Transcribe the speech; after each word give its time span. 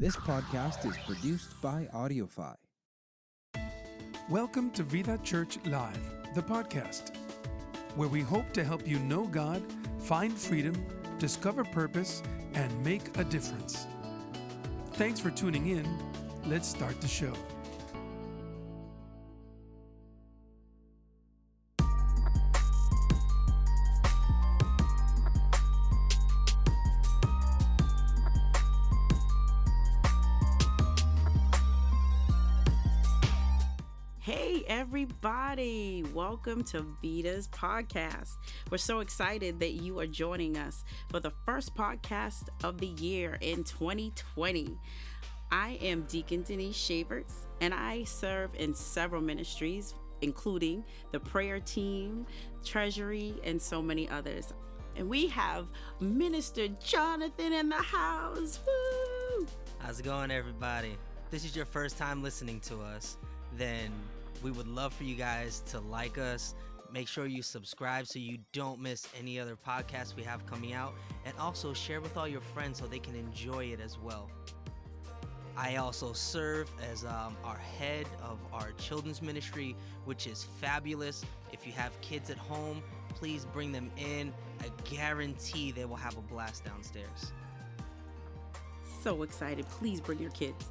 This 0.00 0.16
podcast 0.16 0.88
is 0.88 0.96
produced 1.04 1.60
by 1.60 1.86
AudioFi. 1.92 2.54
Welcome 4.30 4.70
to 4.70 4.82
Vida 4.82 5.18
Church 5.22 5.58
Live, 5.66 6.00
the 6.34 6.40
podcast, 6.40 7.14
where 7.96 8.08
we 8.08 8.22
hope 8.22 8.50
to 8.54 8.64
help 8.64 8.88
you 8.88 8.98
know 9.00 9.26
God, 9.26 9.62
find 9.98 10.32
freedom, 10.32 10.74
discover 11.18 11.64
purpose, 11.64 12.22
and 12.54 12.82
make 12.82 13.14
a 13.18 13.24
difference. 13.24 13.86
Thanks 14.94 15.20
for 15.20 15.30
tuning 15.30 15.66
in. 15.66 15.86
Let's 16.46 16.66
start 16.66 16.98
the 17.02 17.06
show. 17.06 17.34
Welcome 36.30 36.62
to 36.66 36.86
Vida's 37.02 37.48
podcast. 37.48 38.36
We're 38.70 38.78
so 38.78 39.00
excited 39.00 39.58
that 39.58 39.72
you 39.72 39.98
are 39.98 40.06
joining 40.06 40.56
us 40.56 40.84
for 41.08 41.18
the 41.18 41.32
first 41.44 41.74
podcast 41.74 42.50
of 42.62 42.78
the 42.78 42.86
year 42.86 43.36
in 43.40 43.64
2020. 43.64 44.78
I 45.50 45.70
am 45.82 46.02
Deacon 46.02 46.44
Denise 46.44 46.76
Shavers, 46.76 47.48
and 47.60 47.74
I 47.74 48.04
serve 48.04 48.50
in 48.54 48.74
several 48.74 49.20
ministries, 49.20 49.94
including 50.22 50.84
the 51.10 51.18
prayer 51.18 51.58
team, 51.58 52.24
treasury, 52.64 53.34
and 53.42 53.60
so 53.60 53.82
many 53.82 54.08
others. 54.08 54.54
And 54.94 55.08
we 55.08 55.26
have 55.26 55.66
Minister 55.98 56.68
Jonathan 56.68 57.52
in 57.52 57.70
the 57.70 57.74
house. 57.74 58.60
Woo! 58.64 59.48
How's 59.78 59.98
it 59.98 60.04
going, 60.04 60.30
everybody? 60.30 60.96
If 61.24 61.30
this 61.32 61.44
is 61.44 61.56
your 61.56 61.66
first 61.66 61.98
time 61.98 62.22
listening 62.22 62.60
to 62.60 62.80
us, 62.82 63.16
then 63.56 63.90
we 64.42 64.50
would 64.50 64.68
love 64.68 64.92
for 64.92 65.04
you 65.04 65.14
guys 65.14 65.60
to 65.70 65.80
like 65.80 66.18
us. 66.18 66.54
Make 66.92 67.06
sure 67.08 67.26
you 67.26 67.42
subscribe 67.42 68.06
so 68.06 68.18
you 68.18 68.38
don't 68.52 68.80
miss 68.80 69.06
any 69.18 69.38
other 69.38 69.56
podcasts 69.56 70.16
we 70.16 70.22
have 70.24 70.44
coming 70.46 70.72
out, 70.72 70.94
and 71.24 71.34
also 71.38 71.72
share 71.72 72.00
with 72.00 72.16
all 72.16 72.26
your 72.26 72.40
friends 72.40 72.78
so 72.80 72.86
they 72.86 72.98
can 72.98 73.14
enjoy 73.14 73.66
it 73.66 73.80
as 73.80 73.98
well. 73.98 74.28
I 75.56 75.76
also 75.76 76.12
serve 76.12 76.70
as 76.90 77.04
um, 77.04 77.36
our 77.44 77.58
head 77.58 78.06
of 78.22 78.38
our 78.52 78.72
children's 78.72 79.20
ministry, 79.20 79.76
which 80.04 80.26
is 80.26 80.46
fabulous. 80.60 81.24
If 81.52 81.66
you 81.66 81.72
have 81.74 82.00
kids 82.00 82.30
at 82.30 82.38
home, 82.38 82.82
please 83.10 83.44
bring 83.52 83.70
them 83.70 83.90
in. 83.98 84.32
I 84.60 84.70
guarantee 84.84 85.70
they 85.72 85.84
will 85.84 85.96
have 85.96 86.16
a 86.16 86.22
blast 86.22 86.64
downstairs. 86.64 87.32
so 89.02 89.22
excited. 89.22 89.66
Please 89.68 90.00
bring 90.00 90.18
your 90.18 90.30
kids. 90.30 90.70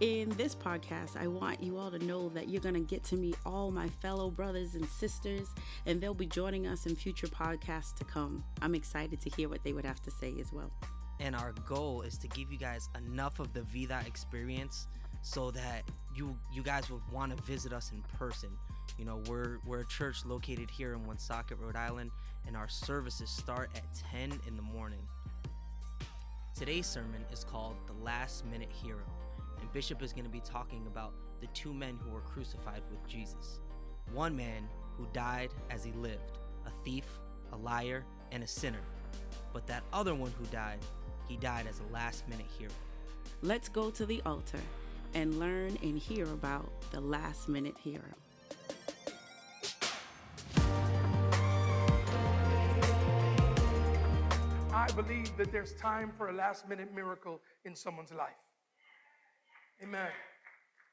In 0.00 0.28
this 0.36 0.54
podcast, 0.54 1.16
I 1.16 1.26
want 1.26 1.60
you 1.60 1.76
all 1.76 1.90
to 1.90 1.98
know 1.98 2.28
that 2.28 2.48
you're 2.48 2.60
going 2.60 2.74
to 2.76 2.80
get 2.80 3.02
to 3.04 3.16
meet 3.16 3.36
all 3.44 3.72
my 3.72 3.88
fellow 3.88 4.30
brothers 4.30 4.76
and 4.76 4.86
sisters, 4.88 5.48
and 5.86 6.00
they'll 6.00 6.14
be 6.14 6.26
joining 6.26 6.68
us 6.68 6.86
in 6.86 6.94
future 6.94 7.26
podcasts 7.26 7.94
to 7.96 8.04
come. 8.04 8.44
I'm 8.62 8.76
excited 8.76 9.20
to 9.22 9.30
hear 9.30 9.48
what 9.48 9.64
they 9.64 9.72
would 9.72 9.84
have 9.84 10.00
to 10.02 10.10
say 10.12 10.34
as 10.40 10.52
well. 10.52 10.70
and 11.20 11.34
our 11.34 11.52
goal 11.66 12.02
is 12.02 12.16
to 12.18 12.28
give 12.28 12.52
you 12.52 12.58
guys 12.58 12.88
enough 12.96 13.40
of 13.40 13.52
the 13.52 13.62
Vida 13.62 14.00
experience 14.06 14.86
so 15.22 15.50
that 15.50 15.82
you 16.14 16.38
you 16.52 16.62
guys 16.62 16.88
would 16.90 17.02
want 17.10 17.36
to 17.36 17.42
visit 17.42 17.72
us 17.72 17.90
in 17.90 18.00
person. 18.16 18.50
You 18.98 19.04
know, 19.04 19.20
we're 19.28 19.58
we're 19.66 19.80
a 19.80 19.86
church 19.86 20.24
located 20.24 20.70
here 20.70 20.92
in 20.94 21.04
Woonsocket, 21.04 21.58
Rhode 21.58 21.74
Island, 21.74 22.12
and 22.46 22.56
our 22.56 22.68
services 22.68 23.28
start 23.30 23.70
at 23.74 23.82
10 24.12 24.38
in 24.46 24.54
the 24.54 24.62
morning. 24.62 25.00
Today's 26.54 26.86
sermon 26.86 27.24
is 27.32 27.42
called 27.42 27.74
The 27.88 28.04
Last 28.04 28.44
Minute 28.46 28.70
Hero, 28.72 29.02
and 29.60 29.72
Bishop 29.72 30.02
is 30.02 30.12
going 30.12 30.24
to 30.24 30.30
be 30.30 30.40
talking 30.40 30.86
about 30.86 31.14
the 31.40 31.46
two 31.48 31.72
men 31.72 31.98
who 32.02 32.10
were 32.10 32.20
crucified 32.20 32.82
with 32.90 33.06
Jesus. 33.06 33.60
One 34.12 34.36
man 34.36 34.68
who 34.96 35.06
died 35.12 35.50
as 35.70 35.84
he 35.84 35.92
lived, 35.92 36.38
a 36.66 36.70
thief, 36.84 37.04
a 37.52 37.56
liar, 37.56 38.04
and 38.32 38.42
a 38.42 38.46
sinner. 38.46 38.82
But 39.52 39.66
that 39.66 39.82
other 39.92 40.14
one 40.14 40.32
who 40.38 40.44
died, 40.46 40.78
he 41.28 41.36
died 41.36 41.66
as 41.66 41.80
a 41.80 41.92
last 41.92 42.28
minute 42.28 42.46
hero. 42.58 42.72
Let's 43.42 43.68
go 43.68 43.90
to 43.90 44.06
the 44.06 44.20
altar 44.26 44.60
and 45.14 45.38
learn 45.38 45.78
and 45.82 45.98
hear 45.98 46.24
about 46.24 46.68
the 46.90 47.00
last 47.00 47.48
minute 47.48 47.76
hero. 47.82 48.02
I 54.72 54.90
believe 54.92 55.36
that 55.36 55.52
there's 55.52 55.74
time 55.74 56.12
for 56.16 56.30
a 56.30 56.32
last 56.32 56.68
minute 56.68 56.94
miracle 56.94 57.40
in 57.64 57.74
someone's 57.74 58.12
life. 58.12 58.36
Amen. 59.82 60.08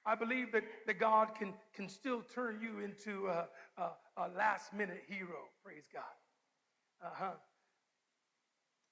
I 0.06 0.14
believe 0.14 0.52
that, 0.52 0.64
that 0.86 1.00
God 1.00 1.30
can, 1.38 1.54
can 1.74 1.90
still 1.90 2.22
turn 2.22 2.60
you 2.62 2.84
into 2.84 3.28
a, 3.28 3.48
a, 3.78 3.90
a 4.18 4.30
last 4.38 4.74
minute 4.74 5.04
hero. 5.08 5.50
Praise 5.64 5.86
God. 5.92 6.04
Uh 7.04 7.10
huh. 7.14 7.32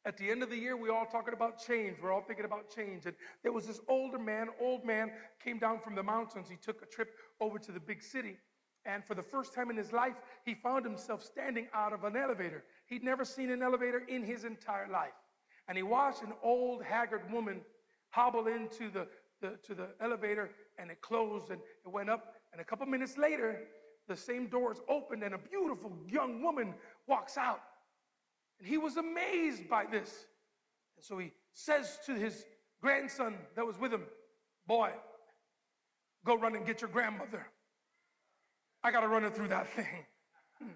At 0.05 0.17
the 0.17 0.29
end 0.29 0.43
of 0.43 0.49
the 0.49 0.57
year, 0.57 0.75
we 0.75 0.89
all 0.89 1.05
talking 1.05 1.33
about 1.33 1.63
change. 1.65 1.97
We're 2.01 2.11
all 2.11 2.23
thinking 2.23 2.45
about 2.45 2.69
change. 2.69 3.05
And 3.05 3.15
there 3.41 3.53
was 3.53 3.67
this 3.67 3.79
older 3.87 4.19
man, 4.19 4.47
old 4.59 4.83
man, 4.83 5.11
came 5.41 5.59
down 5.59 5.79
from 5.79 5.95
the 5.95 6.03
mountains. 6.03 6.47
He 6.49 6.57
took 6.57 6.81
a 6.81 6.85
trip 6.85 7.11
over 7.39 7.57
to 7.59 7.71
the 7.71 7.79
big 7.79 8.01
city. 8.01 8.37
And 8.85 9.05
for 9.05 9.15
the 9.15 9.23
first 9.23 9.53
time 9.53 9.69
in 9.69 9.77
his 9.77 9.93
life, 9.93 10.15
he 10.43 10.55
found 10.55 10.83
himself 10.83 11.23
standing 11.23 11.67
out 11.73 11.93
of 11.93 12.03
an 12.03 12.17
elevator. 12.17 12.65
He'd 12.87 13.03
never 13.03 13.23
seen 13.23 13.49
an 13.49 13.61
elevator 13.61 14.03
in 14.09 14.23
his 14.23 14.43
entire 14.43 14.89
life. 14.89 15.13
And 15.69 15.77
he 15.77 15.83
watched 15.83 16.21
an 16.21 16.33
old, 16.43 16.83
haggard 16.83 17.31
woman 17.31 17.61
hobble 18.09 18.47
into 18.47 18.91
the, 18.91 19.07
the, 19.43 19.57
to 19.63 19.75
the 19.75 19.89
elevator, 20.01 20.49
and 20.79 20.89
it 20.89 21.01
closed 21.01 21.51
and 21.51 21.59
it 21.59 21.89
went 21.89 22.09
up. 22.09 22.33
And 22.51 22.61
a 22.61 22.63
couple 22.63 22.85
minutes 22.87 23.17
later, 23.17 23.59
the 24.07 24.15
same 24.15 24.47
doors 24.47 24.77
opened, 24.89 25.21
and 25.21 25.35
a 25.35 25.37
beautiful 25.37 25.91
young 26.07 26.41
woman 26.41 26.73
walks 27.07 27.37
out. 27.37 27.59
And 28.59 28.67
he 28.67 28.77
was 28.77 28.97
amazed 28.97 29.69
by 29.69 29.85
this. 29.85 30.25
And 30.95 31.03
so 31.03 31.17
he 31.17 31.31
says 31.53 31.99
to 32.05 32.13
his 32.13 32.45
grandson 32.81 33.35
that 33.55 33.65
was 33.65 33.77
with 33.79 33.93
him, 33.93 34.03
Boy, 34.65 34.91
go 36.25 36.35
run 36.35 36.55
and 36.55 36.65
get 36.65 36.79
your 36.79 36.89
grandmother. 36.89 37.45
I 38.81 38.91
got 38.91 39.01
to 39.01 39.09
run 39.09 39.23
her 39.23 39.29
through 39.29 39.49
that 39.49 39.69
thing. 39.69 40.05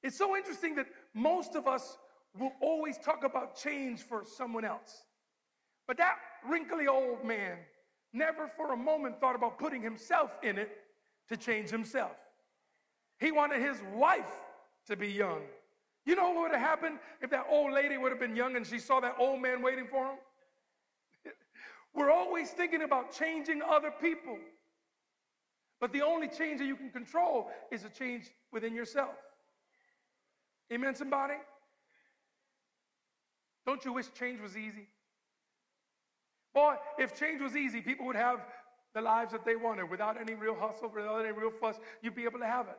It's 0.00 0.16
so 0.16 0.36
interesting 0.36 0.76
that 0.76 0.86
most 1.12 1.56
of 1.56 1.66
us 1.66 1.98
will 2.38 2.52
always 2.62 2.96
talk 2.98 3.24
about 3.24 3.56
change 3.56 4.02
for 4.02 4.22
someone 4.24 4.64
else. 4.64 5.02
But 5.88 5.96
that 5.96 6.16
wrinkly 6.46 6.86
old 6.86 7.24
man 7.24 7.56
never 8.12 8.48
for 8.56 8.72
a 8.72 8.76
moment 8.76 9.18
thought 9.20 9.34
about 9.34 9.58
putting 9.58 9.82
himself 9.82 10.30
in 10.42 10.58
it 10.58 10.70
to 11.30 11.36
change 11.36 11.70
himself. 11.70 12.12
He 13.18 13.32
wanted 13.32 13.60
his 13.60 13.78
wife 13.94 14.30
to 14.86 14.96
be 14.96 15.08
young. 15.08 15.40
You 16.04 16.14
know 16.14 16.30
what 16.30 16.42
would 16.42 16.52
have 16.52 16.60
happened 16.60 16.98
if 17.20 17.30
that 17.30 17.46
old 17.50 17.72
lady 17.72 17.96
would 17.96 18.12
have 18.12 18.20
been 18.20 18.36
young 18.36 18.54
and 18.54 18.66
she 18.66 18.78
saw 18.78 19.00
that 19.00 19.16
old 19.18 19.42
man 19.42 19.62
waiting 19.62 19.86
for 19.90 20.06
him? 20.06 20.18
We're 21.94 22.10
always 22.10 22.50
thinking 22.50 22.82
about 22.82 23.12
changing 23.12 23.62
other 23.62 23.90
people. 23.90 24.38
But 25.80 25.92
the 25.92 26.02
only 26.02 26.28
change 26.28 26.58
that 26.58 26.66
you 26.66 26.76
can 26.76 26.90
control 26.90 27.50
is 27.70 27.84
a 27.84 27.88
change 27.88 28.26
within 28.52 28.74
yourself. 28.74 29.14
Amen, 30.72 30.94
somebody? 30.94 31.34
Don't 33.64 33.84
you 33.84 33.92
wish 33.92 34.06
change 34.18 34.40
was 34.40 34.56
easy? 34.56 34.88
If 36.98 37.18
change 37.18 37.40
was 37.40 37.56
easy, 37.56 37.80
people 37.80 38.06
would 38.06 38.16
have 38.16 38.40
the 38.94 39.00
lives 39.00 39.32
that 39.32 39.44
they 39.44 39.56
wanted 39.56 39.90
without 39.90 40.20
any 40.20 40.34
real 40.34 40.54
hustle, 40.54 40.90
without 40.94 41.24
any 41.24 41.32
real 41.32 41.50
fuss. 41.50 41.76
You'd 42.02 42.14
be 42.14 42.24
able 42.24 42.38
to 42.40 42.46
have 42.46 42.68
it. 42.68 42.78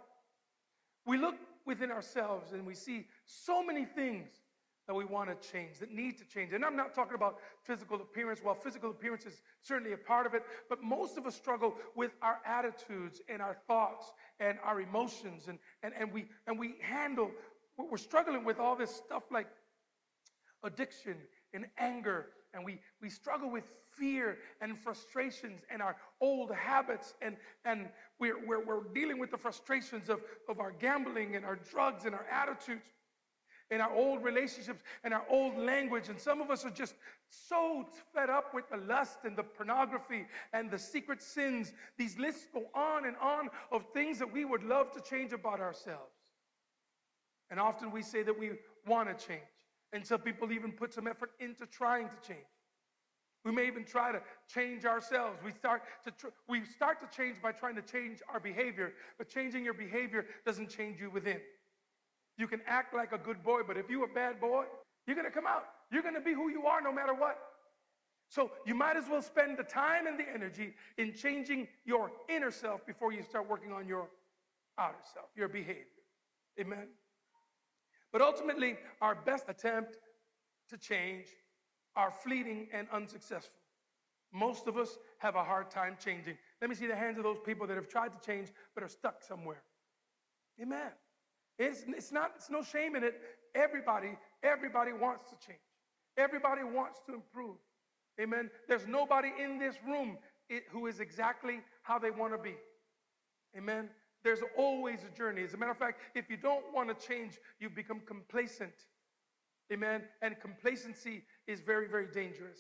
We 1.05 1.17
look 1.17 1.35
within 1.65 1.91
ourselves 1.91 2.51
and 2.51 2.65
we 2.65 2.73
see 2.73 3.05
so 3.25 3.63
many 3.63 3.85
things 3.85 4.27
that 4.87 4.95
we 4.95 5.05
want 5.05 5.29
to 5.29 5.51
change, 5.51 5.77
that 5.77 5.91
need 5.91 6.17
to 6.17 6.25
change. 6.25 6.51
And 6.51 6.65
I'm 6.65 6.75
not 6.75 6.95
talking 6.95 7.13
about 7.13 7.37
physical 7.61 7.97
appearance. 8.01 8.39
While 8.41 8.55
physical 8.55 8.89
appearance 8.89 9.23
is 9.23 9.39
certainly 9.61 9.93
a 9.93 9.97
part 9.97 10.25
of 10.25 10.33
it, 10.33 10.41
but 10.67 10.81
most 10.81 11.15
of 11.15 11.27
us 11.27 11.35
struggle 11.35 11.75
with 11.95 12.09
our 12.23 12.39
attitudes 12.43 13.21
and 13.29 13.39
our 13.39 13.55
thoughts 13.67 14.11
and 14.39 14.57
our 14.63 14.81
emotions. 14.81 15.47
And, 15.47 15.59
and, 15.83 15.93
and, 15.97 16.11
we, 16.11 16.25
and 16.47 16.57
we 16.57 16.73
handle, 16.81 17.29
we're 17.77 17.97
struggling 17.97 18.43
with 18.43 18.57
all 18.57 18.75
this 18.75 18.89
stuff 18.89 19.21
like 19.29 19.45
addiction 20.63 21.17
and 21.53 21.67
anger. 21.77 22.29
And 22.53 22.65
we, 22.65 22.79
we 23.01 23.09
struggle 23.09 23.51
with 23.51 23.65
fear 23.97 24.37
and 24.61 24.77
frustrations 24.77 25.61
and 25.71 25.81
our 25.81 25.95
old 26.21 26.51
habits. 26.53 27.13
And, 27.21 27.37
and 27.65 27.89
we're, 28.19 28.45
we're, 28.45 28.63
we're 28.63 28.83
dealing 28.93 29.19
with 29.19 29.31
the 29.31 29.37
frustrations 29.37 30.09
of, 30.09 30.21
of 30.47 30.59
our 30.59 30.71
gambling 30.71 31.35
and 31.35 31.45
our 31.45 31.57
drugs 31.57 32.05
and 32.05 32.15
our 32.15 32.25
attitudes 32.31 32.81
and 33.71 33.81
our 33.81 33.93
old 33.93 34.23
relationships 34.23 34.81
and 35.03 35.13
our 35.13 35.23
old 35.29 35.57
language. 35.57 36.09
And 36.09 36.19
some 36.19 36.41
of 36.41 36.49
us 36.49 36.65
are 36.65 36.71
just 36.71 36.95
so 37.29 37.85
fed 38.13 38.29
up 38.29 38.53
with 38.53 38.69
the 38.69 38.77
lust 38.77 39.19
and 39.25 39.37
the 39.37 39.43
pornography 39.43 40.25
and 40.53 40.71
the 40.71 40.79
secret 40.79 41.21
sins. 41.21 41.71
These 41.97 42.17
lists 42.17 42.47
go 42.51 42.65
on 42.73 43.05
and 43.05 43.15
on 43.17 43.49
of 43.71 43.85
things 43.93 44.17
that 44.19 44.31
we 44.31 44.45
would 44.45 44.63
love 44.63 44.91
to 44.93 45.01
change 45.01 45.33
about 45.33 45.59
ourselves. 45.59 46.13
And 47.51 47.59
often 47.59 47.91
we 47.91 48.01
say 48.01 48.23
that 48.23 48.37
we 48.37 48.51
want 48.87 49.15
to 49.15 49.27
change. 49.27 49.41
And 49.93 50.05
some 50.05 50.19
people 50.21 50.51
even 50.51 50.71
put 50.71 50.93
some 50.93 51.07
effort 51.07 51.31
into 51.39 51.65
trying 51.65 52.09
to 52.09 52.15
change. 52.27 52.45
We 53.45 53.51
may 53.51 53.67
even 53.67 53.85
try 53.85 54.11
to 54.11 54.21
change 54.53 54.85
ourselves. 54.85 55.39
We 55.43 55.51
start 55.51 55.83
to 56.03 56.11
tr- 56.11 56.27
we 56.47 56.65
start 56.65 56.97
to 56.99 57.17
change 57.17 57.41
by 57.41 57.53
trying 57.53 57.75
to 57.75 57.81
change 57.81 58.19
our 58.31 58.39
behavior, 58.39 58.93
but 59.17 59.29
changing 59.29 59.63
your 59.63 59.73
behavior 59.73 60.25
doesn't 60.45 60.69
change 60.69 60.99
you 60.99 61.09
within. 61.09 61.39
You 62.37 62.47
can 62.47 62.61
act 62.67 62.93
like 62.93 63.11
a 63.11 63.17
good 63.17 63.43
boy, 63.43 63.61
but 63.65 63.77
if 63.77 63.89
you're 63.89 64.05
a 64.05 64.13
bad 64.13 64.39
boy, 64.39 64.65
you're 65.07 65.15
going 65.15 65.27
to 65.27 65.33
come 65.33 65.47
out. 65.47 65.63
You're 65.91 66.03
going 66.03 66.15
to 66.15 66.21
be 66.21 66.33
who 66.33 66.49
you 66.49 66.65
are 66.65 66.81
no 66.81 66.91
matter 66.91 67.13
what. 67.13 67.37
So 68.29 68.51
you 68.65 68.75
might 68.75 68.95
as 68.95 69.05
well 69.09 69.21
spend 69.21 69.57
the 69.57 69.63
time 69.63 70.05
and 70.05 70.19
the 70.19 70.29
energy 70.31 70.73
in 70.97 71.13
changing 71.13 71.67
your 71.83 72.11
inner 72.29 72.51
self 72.51 72.85
before 72.85 73.11
you 73.11 73.23
start 73.23 73.49
working 73.49 73.71
on 73.71 73.87
your 73.87 74.07
outer 74.77 74.99
self, 75.13 75.27
your 75.35 75.47
behavior. 75.47 75.85
Amen. 76.59 76.87
But 78.11 78.21
ultimately, 78.21 78.77
our 79.01 79.15
best 79.15 79.45
attempt 79.49 79.97
to 80.69 80.77
change 80.77 81.25
are 81.95 82.11
fleeting 82.11 82.67
and 82.73 82.87
unsuccessful. 82.91 83.59
Most 84.31 84.67
of 84.67 84.77
us 84.77 84.97
have 85.17 85.35
a 85.35 85.43
hard 85.43 85.71
time 85.71 85.97
changing. 86.03 86.37
Let 86.61 86.69
me 86.69 86.75
see 86.75 86.87
the 86.87 86.95
hands 86.95 87.17
of 87.17 87.23
those 87.23 87.39
people 87.45 87.65
that 87.67 87.75
have 87.75 87.87
tried 87.87 88.11
to 88.19 88.25
change 88.25 88.49
but 88.75 88.83
are 88.83 88.89
stuck 88.89 89.23
somewhere. 89.23 89.63
Amen. 90.61 90.91
It's, 91.57 91.83
it's 91.87 92.11
not, 92.11 92.33
it's 92.35 92.49
no 92.49 92.61
shame 92.61 92.95
in 92.95 93.03
it. 93.03 93.19
Everybody, 93.55 94.17
everybody 94.43 94.93
wants 94.93 95.29
to 95.29 95.35
change. 95.45 95.59
Everybody 96.17 96.63
wants 96.63 96.99
to 97.07 97.15
improve. 97.15 97.57
Amen. 98.19 98.49
There's 98.67 98.85
nobody 98.87 99.29
in 99.41 99.57
this 99.57 99.75
room 99.85 100.17
who 100.71 100.87
is 100.87 100.99
exactly 100.99 101.59
how 101.83 101.97
they 101.99 102.11
want 102.11 102.33
to 102.33 102.37
be. 102.37 102.55
Amen. 103.57 103.89
There's 104.23 104.41
always 104.57 104.99
a 105.03 105.17
journey. 105.17 105.43
As 105.43 105.53
a 105.53 105.57
matter 105.57 105.71
of 105.71 105.77
fact, 105.77 106.01
if 106.15 106.29
you 106.29 106.37
don't 106.37 106.65
want 106.73 106.89
to 106.89 107.07
change, 107.07 107.37
you 107.59 107.69
become 107.69 108.01
complacent. 108.05 108.73
Amen. 109.71 110.03
And 110.21 110.39
complacency 110.41 111.23
is 111.47 111.61
very, 111.61 111.87
very 111.87 112.07
dangerous 112.07 112.59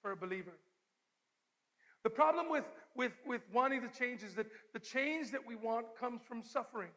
for 0.00 0.12
a 0.12 0.16
believer. 0.16 0.52
The 2.04 2.10
problem 2.10 2.50
with, 2.50 2.64
with, 2.94 3.12
with 3.26 3.42
wanting 3.52 3.80
to 3.80 3.88
change 3.88 4.22
is 4.22 4.34
that 4.34 4.46
the 4.72 4.78
change 4.78 5.30
that 5.32 5.40
we 5.46 5.56
want 5.56 5.86
comes 5.98 6.20
from 6.28 6.42
suffering. 6.42 6.90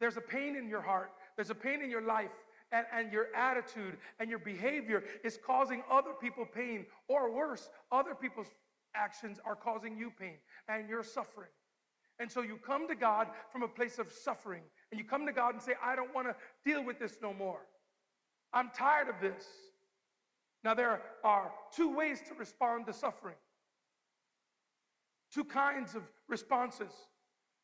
There's 0.00 0.16
a 0.16 0.22
pain 0.22 0.56
in 0.56 0.68
your 0.68 0.80
heart, 0.80 1.10
there's 1.36 1.50
a 1.50 1.54
pain 1.54 1.82
in 1.82 1.90
your 1.90 2.02
life, 2.02 2.30
and, 2.72 2.86
and 2.92 3.12
your 3.12 3.26
attitude 3.34 3.96
and 4.18 4.30
your 4.30 4.38
behavior 4.38 5.02
is 5.24 5.38
causing 5.44 5.82
other 5.90 6.12
people 6.20 6.46
pain, 6.46 6.86
or 7.08 7.34
worse, 7.34 7.68
other 7.90 8.14
people's 8.14 8.48
actions 8.94 9.38
are 9.44 9.56
causing 9.56 9.96
you 9.96 10.10
pain, 10.18 10.36
and 10.68 10.88
you're 10.88 11.02
suffering. 11.02 11.48
And 12.20 12.30
so 12.30 12.42
you 12.42 12.56
come 12.56 12.88
to 12.88 12.94
God 12.94 13.28
from 13.52 13.62
a 13.62 13.68
place 13.68 13.98
of 13.98 14.10
suffering, 14.10 14.62
and 14.90 14.98
you 14.98 15.06
come 15.06 15.24
to 15.26 15.32
God 15.32 15.54
and 15.54 15.62
say, 15.62 15.74
I 15.82 15.94
don't 15.94 16.14
want 16.14 16.26
to 16.26 16.34
deal 16.64 16.84
with 16.84 16.98
this 16.98 17.18
no 17.22 17.32
more. 17.32 17.60
I'm 18.52 18.70
tired 18.74 19.08
of 19.08 19.14
this. 19.20 19.44
Now, 20.64 20.74
there 20.74 21.00
are 21.22 21.52
two 21.74 21.94
ways 21.94 22.20
to 22.28 22.34
respond 22.34 22.86
to 22.86 22.92
suffering, 22.92 23.36
two 25.32 25.44
kinds 25.44 25.94
of 25.94 26.02
responses 26.28 26.90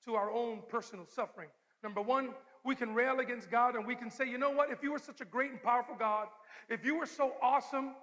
to 0.05 0.15
our 0.15 0.31
own 0.31 0.62
personal 0.69 1.06
suffering. 1.06 1.49
Number 1.83 2.01
one, 2.01 2.31
we 2.65 2.75
can 2.75 2.95
rail 2.95 3.21
against 3.21 3.51
God 3.51 3.75
and 3.75 3.87
we 3.87 3.97
can 3.97 4.11
say, 4.11 4.29
you 4.29 4.39
know 4.39 4.51
what, 4.51 4.71
if 4.71 4.83
you 4.83 4.93
were 4.93 4.99
such 4.99 5.21
a 5.21 5.25
great 5.25 5.51
and 5.51 5.62
powerful 5.62 5.97
God, 5.99 6.29
if 6.69 6.85
you 6.85 6.97
were 6.97 7.06
so 7.06 7.33
awesome, 7.43 7.95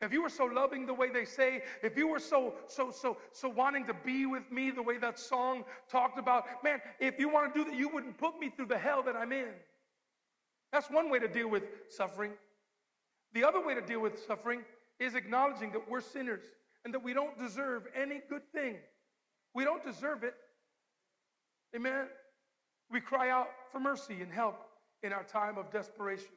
if 0.00 0.12
you 0.12 0.22
were 0.22 0.28
so 0.28 0.44
loving 0.44 0.86
the 0.86 0.94
way 0.94 1.10
they 1.10 1.24
say, 1.24 1.62
if 1.82 1.96
you 1.96 2.08
were 2.08 2.18
so, 2.18 2.54
so, 2.66 2.90
so, 2.90 3.16
so 3.32 3.48
wanting 3.48 3.86
to 3.86 3.94
be 3.94 4.26
with 4.26 4.50
me 4.50 4.70
the 4.70 4.82
way 4.82 4.98
that 4.98 5.18
song 5.18 5.64
talked 5.88 6.18
about, 6.18 6.44
man, 6.62 6.80
if 7.00 7.18
you 7.18 7.28
want 7.28 7.54
to 7.54 7.64
do 7.64 7.70
that, 7.70 7.78
you 7.78 7.88
wouldn't 7.88 8.18
put 8.18 8.38
me 8.38 8.50
through 8.50 8.66
the 8.66 8.78
hell 8.78 9.02
that 9.04 9.16
I'm 9.16 9.32
in. 9.32 9.48
That's 10.72 10.90
one 10.90 11.10
way 11.10 11.20
to 11.20 11.28
deal 11.28 11.48
with 11.48 11.62
suffering. 11.88 12.32
The 13.32 13.44
other 13.44 13.64
way 13.64 13.74
to 13.74 13.80
deal 13.80 14.00
with 14.00 14.18
suffering 14.26 14.62
is 14.98 15.14
acknowledging 15.14 15.72
that 15.72 15.88
we're 15.88 16.00
sinners 16.00 16.42
and 16.84 16.92
that 16.92 17.02
we 17.02 17.14
don't 17.14 17.38
deserve 17.38 17.84
any 17.96 18.20
good 18.28 18.42
thing. 18.52 18.76
We 19.54 19.64
don't 19.64 19.84
deserve 19.84 20.22
it. 20.22 20.34
Amen. 21.74 22.06
We 22.90 23.00
cry 23.00 23.30
out 23.30 23.48
for 23.72 23.80
mercy 23.80 24.20
and 24.20 24.30
help 24.32 24.56
in 25.02 25.12
our 25.12 25.24
time 25.24 25.56
of 25.56 25.70
desperation. 25.70 26.28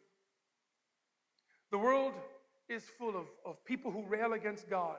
The 1.71 1.77
world 1.77 2.13
is 2.69 2.83
full 2.97 3.15
of, 3.15 3.25
of 3.45 3.63
people 3.65 3.91
who 3.91 4.03
rail 4.05 4.33
against 4.33 4.69
God 4.69 4.97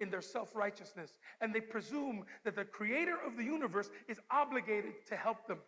in 0.00 0.10
their 0.10 0.22
self 0.22 0.54
righteousness, 0.54 1.18
and 1.40 1.54
they 1.54 1.60
presume 1.60 2.24
that 2.44 2.56
the 2.56 2.64
creator 2.64 3.16
of 3.26 3.36
the 3.36 3.44
universe 3.44 3.90
is 4.08 4.18
obligated 4.30 4.94
to 5.08 5.16
help 5.16 5.46
them. 5.46 5.58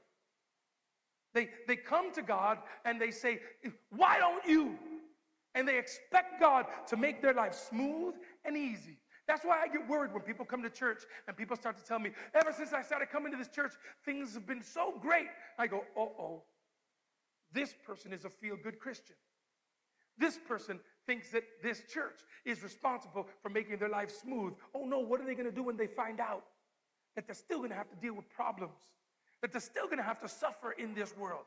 They, 1.34 1.50
they 1.68 1.76
come 1.76 2.12
to 2.12 2.22
God 2.22 2.58
and 2.84 3.00
they 3.00 3.10
say, 3.10 3.40
Why 3.90 4.18
don't 4.18 4.44
you? 4.46 4.76
And 5.54 5.66
they 5.66 5.78
expect 5.78 6.40
God 6.40 6.66
to 6.88 6.96
make 6.96 7.22
their 7.22 7.32
life 7.32 7.54
smooth 7.54 8.14
and 8.44 8.56
easy. 8.56 8.98
That's 9.26 9.44
why 9.44 9.60
I 9.60 9.68
get 9.68 9.88
worried 9.88 10.12
when 10.12 10.22
people 10.22 10.44
come 10.44 10.62
to 10.62 10.70
church 10.70 11.02
and 11.26 11.36
people 11.36 11.56
start 11.56 11.76
to 11.78 11.84
tell 11.84 11.98
me, 11.98 12.10
ever 12.34 12.52
since 12.52 12.72
I 12.72 12.82
started 12.82 13.10
coming 13.10 13.32
to 13.32 13.38
this 13.38 13.48
church, 13.48 13.72
things 14.04 14.34
have 14.34 14.46
been 14.46 14.62
so 14.62 14.94
great. 15.00 15.26
I 15.58 15.66
go, 15.66 15.82
oh, 15.96 16.12
oh, 16.18 16.42
this 17.52 17.74
person 17.84 18.12
is 18.12 18.24
a 18.24 18.30
feel 18.30 18.56
good 18.62 18.78
Christian. 18.78 19.16
This 20.18 20.38
person 20.48 20.80
thinks 21.06 21.30
that 21.30 21.44
this 21.62 21.82
church 21.92 22.20
is 22.44 22.62
responsible 22.62 23.26
for 23.42 23.48
making 23.48 23.78
their 23.78 23.88
life 23.88 24.10
smooth. 24.10 24.54
Oh 24.74 24.84
no, 24.84 25.00
what 25.00 25.20
are 25.20 25.24
they 25.24 25.34
going 25.34 25.46
to 25.46 25.54
do 25.54 25.62
when 25.62 25.76
they 25.76 25.86
find 25.86 26.20
out 26.20 26.44
that 27.14 27.26
they're 27.26 27.34
still 27.34 27.58
going 27.58 27.70
to 27.70 27.76
have 27.76 27.90
to 27.90 27.96
deal 27.96 28.14
with 28.14 28.28
problems? 28.28 28.74
that 29.42 29.52
they're 29.52 29.60
still 29.60 29.86
going 29.86 29.98
to 29.98 30.02
have 30.02 30.20
to 30.20 30.28
suffer 30.28 30.72
in 30.72 30.94
this 30.94 31.16
world. 31.16 31.44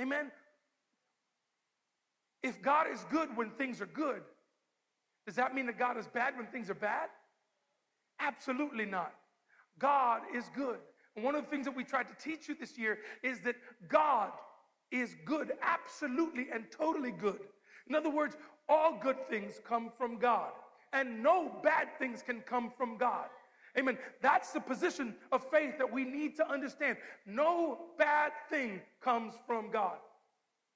Amen? 0.00 0.30
If 2.42 2.60
God 2.62 2.86
is 2.92 3.04
good 3.10 3.36
when 3.36 3.50
things 3.50 3.80
are 3.80 3.86
good, 3.86 4.22
does 5.26 5.36
that 5.36 5.54
mean 5.54 5.66
that 5.66 5.78
God 5.78 5.96
is 5.96 6.06
bad 6.06 6.36
when 6.36 6.46
things 6.46 6.70
are 6.70 6.74
bad? 6.74 7.08
Absolutely 8.20 8.84
not. 8.84 9.12
God 9.78 10.22
is 10.34 10.44
good. 10.54 10.78
And 11.16 11.24
one 11.24 11.34
of 11.34 11.44
the 11.44 11.50
things 11.50 11.64
that 11.64 11.74
we 11.74 11.84
tried 11.84 12.08
to 12.08 12.14
teach 12.14 12.48
you 12.48 12.54
this 12.58 12.76
year 12.78 12.98
is 13.22 13.40
that 13.40 13.56
God 13.88 14.32
is 14.90 15.16
good, 15.24 15.52
absolutely 15.62 16.48
and 16.52 16.64
totally 16.70 17.12
good. 17.12 17.40
In 17.88 17.94
other 17.94 18.10
words, 18.10 18.36
all 18.68 18.98
good 19.00 19.28
things 19.28 19.60
come 19.64 19.90
from 19.96 20.18
God, 20.18 20.52
and 20.92 21.22
no 21.22 21.52
bad 21.62 21.88
things 21.98 22.22
can 22.22 22.40
come 22.40 22.72
from 22.76 22.96
God. 22.96 23.28
Amen. 23.76 23.98
That's 24.22 24.52
the 24.52 24.60
position 24.60 25.14
of 25.32 25.44
faith 25.50 25.78
that 25.78 25.92
we 25.92 26.04
need 26.04 26.36
to 26.36 26.48
understand. 26.48 26.96
No 27.26 27.78
bad 27.98 28.32
thing 28.48 28.80
comes 29.00 29.34
from 29.46 29.70
God. 29.70 29.96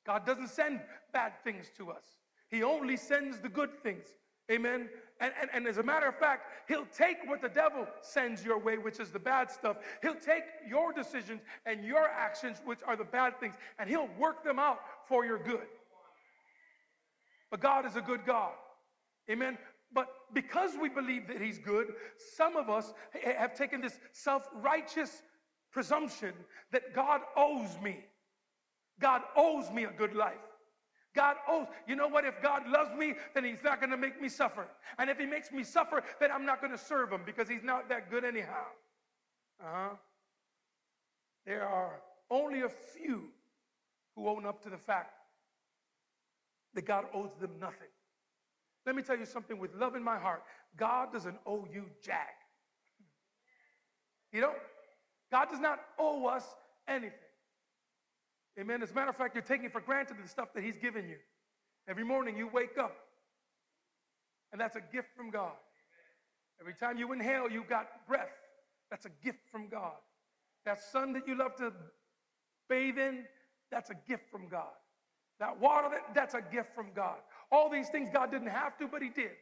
God 0.05 0.26
doesn't 0.26 0.49
send 0.49 0.81
bad 1.12 1.32
things 1.44 1.66
to 1.76 1.90
us, 1.90 2.05
He 2.50 2.62
only 2.62 2.96
sends 2.96 3.40
the 3.40 3.49
good 3.49 3.82
things. 3.82 4.06
Amen. 4.50 4.88
And, 5.20 5.32
and, 5.40 5.50
and, 5.52 5.66
as 5.66 5.76
a 5.76 5.82
matter 5.82 6.06
of 6.06 6.16
fact, 6.16 6.46
he'll 6.69 6.87
take 6.87 7.19
what 7.26 7.43
the 7.43 7.49
devil 7.49 7.86
sends 8.00 8.44
your 8.44 8.58
way, 8.58 8.79
which 8.79 8.98
is 8.98 9.10
the 9.10 9.19
bad 9.19 9.50
stuff. 9.50 9.77
He'll 10.00 10.15
take 10.15 10.44
your 10.67 10.93
decisions 10.93 11.43
and 11.67 11.84
your 11.84 12.08
actions, 12.08 12.62
which 12.65 12.79
are 12.86 12.96
the 12.96 13.05
bad 13.05 13.38
things, 13.41 13.56
and 13.79 13.91
he'll 13.91 14.08
work 14.19 14.43
them 14.44 14.58
out 14.58 14.79
for 15.06 15.27
your 15.27 15.38
good. 15.38 15.67
But 17.50 17.60
God 17.60 17.86
is 17.86 17.96
a 17.96 18.00
good 18.00 18.24
God. 18.26 18.52
Amen. 19.31 19.58
But 19.93 20.08
because 20.34 20.72
we 20.81 20.88
believe 20.88 21.28
that 21.28 21.40
he's 21.40 21.58
good, 21.58 21.88
some 22.36 22.56
of 22.56 22.69
us 22.69 22.93
have 23.24 23.55
taken 23.55 23.81
this 23.81 23.98
self 24.12 24.48
righteous 24.55 25.22
presumption 25.72 26.32
that 26.72 26.94
God 26.94 27.20
owes 27.36 27.78
me. 27.82 28.05
God 29.00 29.22
owes 29.36 29.70
me 29.70 29.84
a 29.84 29.90
good 29.90 30.14
life. 30.14 30.36
God 31.14 31.36
owes, 31.48 31.67
you 31.86 31.96
know 31.96 32.08
what? 32.08 32.24
If 32.24 32.40
God 32.43 32.69
loves 32.69 32.94
me, 32.94 33.14
then 33.34 33.44
He's 33.44 33.62
not 33.64 33.81
going 33.81 33.90
to 33.90 33.96
make 33.96 34.20
me 34.20 34.28
suffer. 34.28 34.67
And 34.98 35.08
if 35.08 35.19
He 35.19 35.26
makes 35.26 35.50
me 35.50 35.64
suffer, 35.64 36.02
then 36.20 36.31
I'm 36.31 36.44
not 36.44 36.60
going 36.60 36.72
to 36.72 36.78
serve 36.78 37.10
Him 37.10 37.22
because 37.24 37.48
He's 37.48 37.62
not 37.62 37.88
that 37.88 38.10
good 38.10 38.24
anyhow. 38.24 38.67
Uh 39.60 39.67
huh. 39.72 39.88
There 41.46 41.67
are 41.67 42.00
only 42.31 42.62
a 42.62 42.69
few 42.69 43.24
who 44.14 44.28
own 44.28 44.44
up 44.44 44.62
to 44.64 44.70
the 44.70 44.76
fact 44.76 45.18
that 46.75 46.87
God 46.87 47.05
owes 47.15 47.31
them 47.41 47.53
nothing. 47.60 47.89
Let 48.87 48.94
me 48.94 49.03
tell 49.03 49.19
you 49.19 49.27
something 49.27 49.58
with 49.58 49.75
love 49.75 49.96
in 49.96 50.03
my 50.03 50.19
heart 50.19 50.43
God 50.77 51.13
doesn't 51.13 51.37
owe 51.46 51.67
you 51.72 51.87
jack. 52.03 52.34
You 54.32 54.43
know, 54.43 54.53
God 55.32 55.48
does 55.51 55.60
not 55.60 55.81
owe 55.98 56.27
us 56.27 56.44
anything. 56.87 57.13
Amen. 58.58 58.82
As 58.82 58.91
a 58.91 58.94
matter 58.94 59.10
of 59.10 59.17
fact, 59.17 59.34
you're 59.34 59.43
taking 59.43 59.70
for 59.70 59.81
granted 59.81 60.17
the 60.22 60.29
stuff 60.29 60.53
that 60.55 60.63
He's 60.63 60.77
given 60.77 61.08
you. 61.08 61.17
Every 61.89 62.05
morning 62.05 62.37
you 62.37 62.48
wake 62.48 62.77
up, 62.79 62.94
and 64.53 64.60
that's 64.60 64.77
a 64.77 64.81
gift 64.93 65.08
from 65.17 65.31
God. 65.31 65.53
Every 66.60 66.75
time 66.75 66.98
you 66.98 67.13
inhale, 67.13 67.51
you 67.51 67.65
got 67.69 67.87
breath. 68.06 68.32
That's 68.91 69.06
a 69.06 69.10
gift 69.22 69.39
from 69.51 69.69
God. 69.69 69.96
That 70.65 70.81
sun 70.93 71.13
that 71.13 71.27
you 71.27 71.37
love 71.37 71.55
to 71.56 71.72
bathe 72.69 72.98
in, 72.98 73.25
that's 73.70 73.91
a 73.91 73.94
gift 74.06 74.25
from 74.31 74.48
God. 74.48 74.75
That 75.40 75.60
water, 75.60 75.88
that, 75.90 76.14
that's 76.14 76.34
a 76.34 76.42
gift 76.42 76.74
from 76.74 76.88
God. 76.94 77.18
All 77.52 77.70
these 77.70 77.88
things 77.88 78.08
God 78.12 78.30
didn't 78.30 78.48
have 78.48 78.76
to, 78.78 78.88
but 78.88 79.02
He 79.02 79.08
did. 79.08 79.32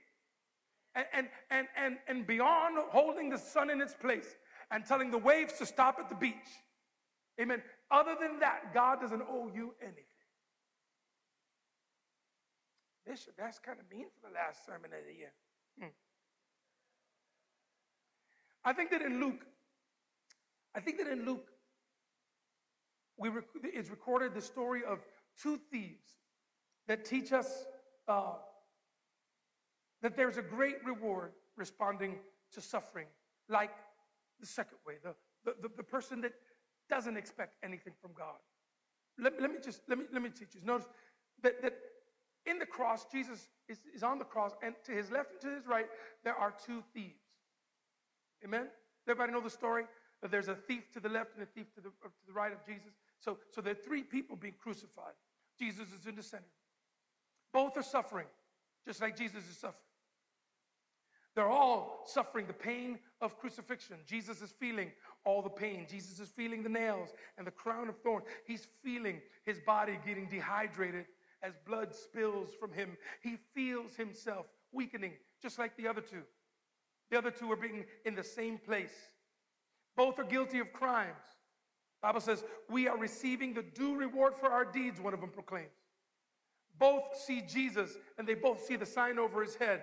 And, 0.94 1.06
and, 1.12 1.28
and, 1.50 1.66
and, 1.76 1.96
and 2.08 2.26
beyond 2.26 2.76
holding 2.90 3.30
the 3.30 3.38
sun 3.38 3.70
in 3.70 3.80
its 3.80 3.94
place 3.94 4.36
and 4.70 4.84
telling 4.84 5.10
the 5.10 5.18
waves 5.18 5.54
to 5.54 5.66
stop 5.66 5.98
at 5.98 6.08
the 6.08 6.14
beach, 6.14 6.34
amen. 7.40 7.62
Other 7.90 8.16
than 8.20 8.40
that, 8.40 8.74
God 8.74 9.00
doesn't 9.00 9.22
owe 9.22 9.50
you 9.54 9.74
anything. 9.80 10.04
Bishop, 13.06 13.34
that's 13.38 13.58
kind 13.58 13.78
of 13.78 13.96
mean 13.96 14.06
for 14.20 14.28
the 14.28 14.34
last 14.34 14.66
sermon 14.66 14.90
of 14.92 15.06
the 15.06 15.14
year. 15.16 15.32
Hmm. 15.78 15.94
I 18.64 18.72
think 18.72 18.90
that 18.90 19.02
in 19.02 19.20
Luke, 19.20 19.46
I 20.74 20.80
think 20.80 20.98
that 20.98 21.06
in 21.06 21.24
Luke, 21.24 21.46
we 23.16 23.28
rec- 23.28 23.44
it's 23.62 23.90
recorded 23.90 24.34
the 24.34 24.42
story 24.42 24.82
of 24.84 24.98
two 25.43 25.59
thieves 25.71 26.11
that 26.88 27.05
teach 27.05 27.33
us 27.33 27.66
uh, 28.09 28.35
that 30.02 30.16
there's 30.16 30.37
a 30.37 30.43
great 30.43 30.85
reward 30.85 31.33
responding 31.57 32.16
to 32.52 32.61
suffering, 32.61 33.07
like 33.49 33.73
the 34.40 34.47
second 34.47 34.78
way, 34.87 34.95
the, 35.02 35.14
the, 35.45 35.55
the, 35.62 35.71
the 35.76 35.83
person 35.83 36.21
that 36.21 36.33
doesn't 36.88 37.16
expect 37.16 37.55
anything 37.64 37.93
from 38.00 38.12
God. 38.16 38.37
Let, 39.19 39.40
let 39.40 39.50
me 39.50 39.59
just 39.64 39.81
let 39.88 39.99
me 39.99 40.05
let 40.12 40.23
me 40.23 40.31
teach 40.31 40.55
you. 40.55 40.61
Notice 40.62 40.88
that, 41.43 41.62
that 41.62 41.75
in 42.45 42.59
the 42.59 42.66
cross, 42.66 43.07
Jesus 43.11 43.49
is, 43.69 43.78
is 43.95 44.02
on 44.02 44.19
the 44.19 44.25
cross, 44.25 44.52
and 44.62 44.75
to 44.85 44.93
his 44.93 45.11
left 45.11 45.33
and 45.33 45.40
to 45.40 45.57
his 45.57 45.66
right, 45.66 45.87
there 46.23 46.35
are 46.35 46.55
two 46.64 46.83
thieves. 46.95 47.25
Amen? 48.45 48.69
Everybody 49.09 49.33
know 49.33 49.40
the 49.40 49.50
story? 49.50 49.85
That 50.23 50.31
there's 50.31 50.49
a 50.49 50.55
thief 50.55 50.90
to 50.93 51.00
the 51.00 51.09
left 51.09 51.35
and 51.35 51.43
a 51.43 51.47
thief 51.47 51.66
to 51.75 51.81
the, 51.81 51.88
to 51.88 52.26
the 52.26 52.33
right 52.33 52.52
of 52.52 52.64
Jesus. 52.64 52.93
So, 53.19 53.38
so 53.50 53.61
there 53.61 53.73
are 53.73 53.75
three 53.76 54.02
people 54.02 54.37
being 54.37 54.55
crucified. 54.59 55.14
Jesus 55.58 55.88
is 55.98 56.06
in 56.06 56.16
the 56.16 56.22
center. 56.22 56.44
Both 57.52 57.76
are 57.76 57.82
suffering, 57.82 58.26
just 58.86 59.00
like 59.00 59.16
Jesus 59.16 59.48
is 59.48 59.56
suffering. 59.56 59.80
They're 61.34 61.48
all 61.48 62.04
suffering 62.06 62.46
the 62.46 62.54
pain 62.54 62.98
of 63.20 63.38
crucifixion. 63.38 63.96
Jesus 64.06 64.40
is 64.40 64.54
feeling 64.58 64.90
all 65.25 65.42
the 65.42 65.50
pain. 65.50 65.86
Jesus 65.88 66.18
is 66.18 66.30
feeling 66.30 66.62
the 66.62 66.70
nails 66.70 67.10
and 67.36 67.46
the 67.46 67.50
crown 67.50 67.90
of 67.90 67.98
thorns. 67.98 68.25
He's 68.46 68.66
feeling 68.82 69.20
his 69.44 69.60
body 69.60 69.98
getting 70.06 70.28
dehydrated 70.28 71.04
as 71.42 71.52
blood 71.66 71.94
spills 71.94 72.48
from 72.58 72.72
him. 72.72 72.96
He 73.22 73.36
feels 73.54 73.94
himself 73.96 74.46
weakening, 74.72 75.12
just 75.42 75.58
like 75.58 75.76
the 75.76 75.86
other 75.86 76.00
two. 76.00 76.22
The 77.10 77.18
other 77.18 77.30
two 77.30 77.52
are 77.52 77.56
being 77.56 77.84
in 78.06 78.14
the 78.14 78.25
same 78.25 78.56
place. 78.58 78.94
Both 79.94 80.18
are 80.18 80.25
guilty 80.25 80.58
of 80.58 80.72
crimes. 80.72 81.36
Bible 82.06 82.20
says, 82.20 82.44
we 82.70 82.86
are 82.86 82.96
receiving 82.96 83.52
the 83.52 83.64
due 83.64 83.96
reward 83.96 84.34
for 84.38 84.48
our 84.48 84.64
deeds, 84.64 85.00
one 85.00 85.12
of 85.12 85.20
them 85.20 85.30
proclaims. 85.30 85.66
Both 86.78 87.16
see 87.16 87.40
Jesus 87.40 87.96
and 88.16 88.28
they 88.28 88.34
both 88.34 88.64
see 88.64 88.76
the 88.76 88.86
sign 88.86 89.18
over 89.18 89.42
his 89.42 89.56
head. 89.56 89.82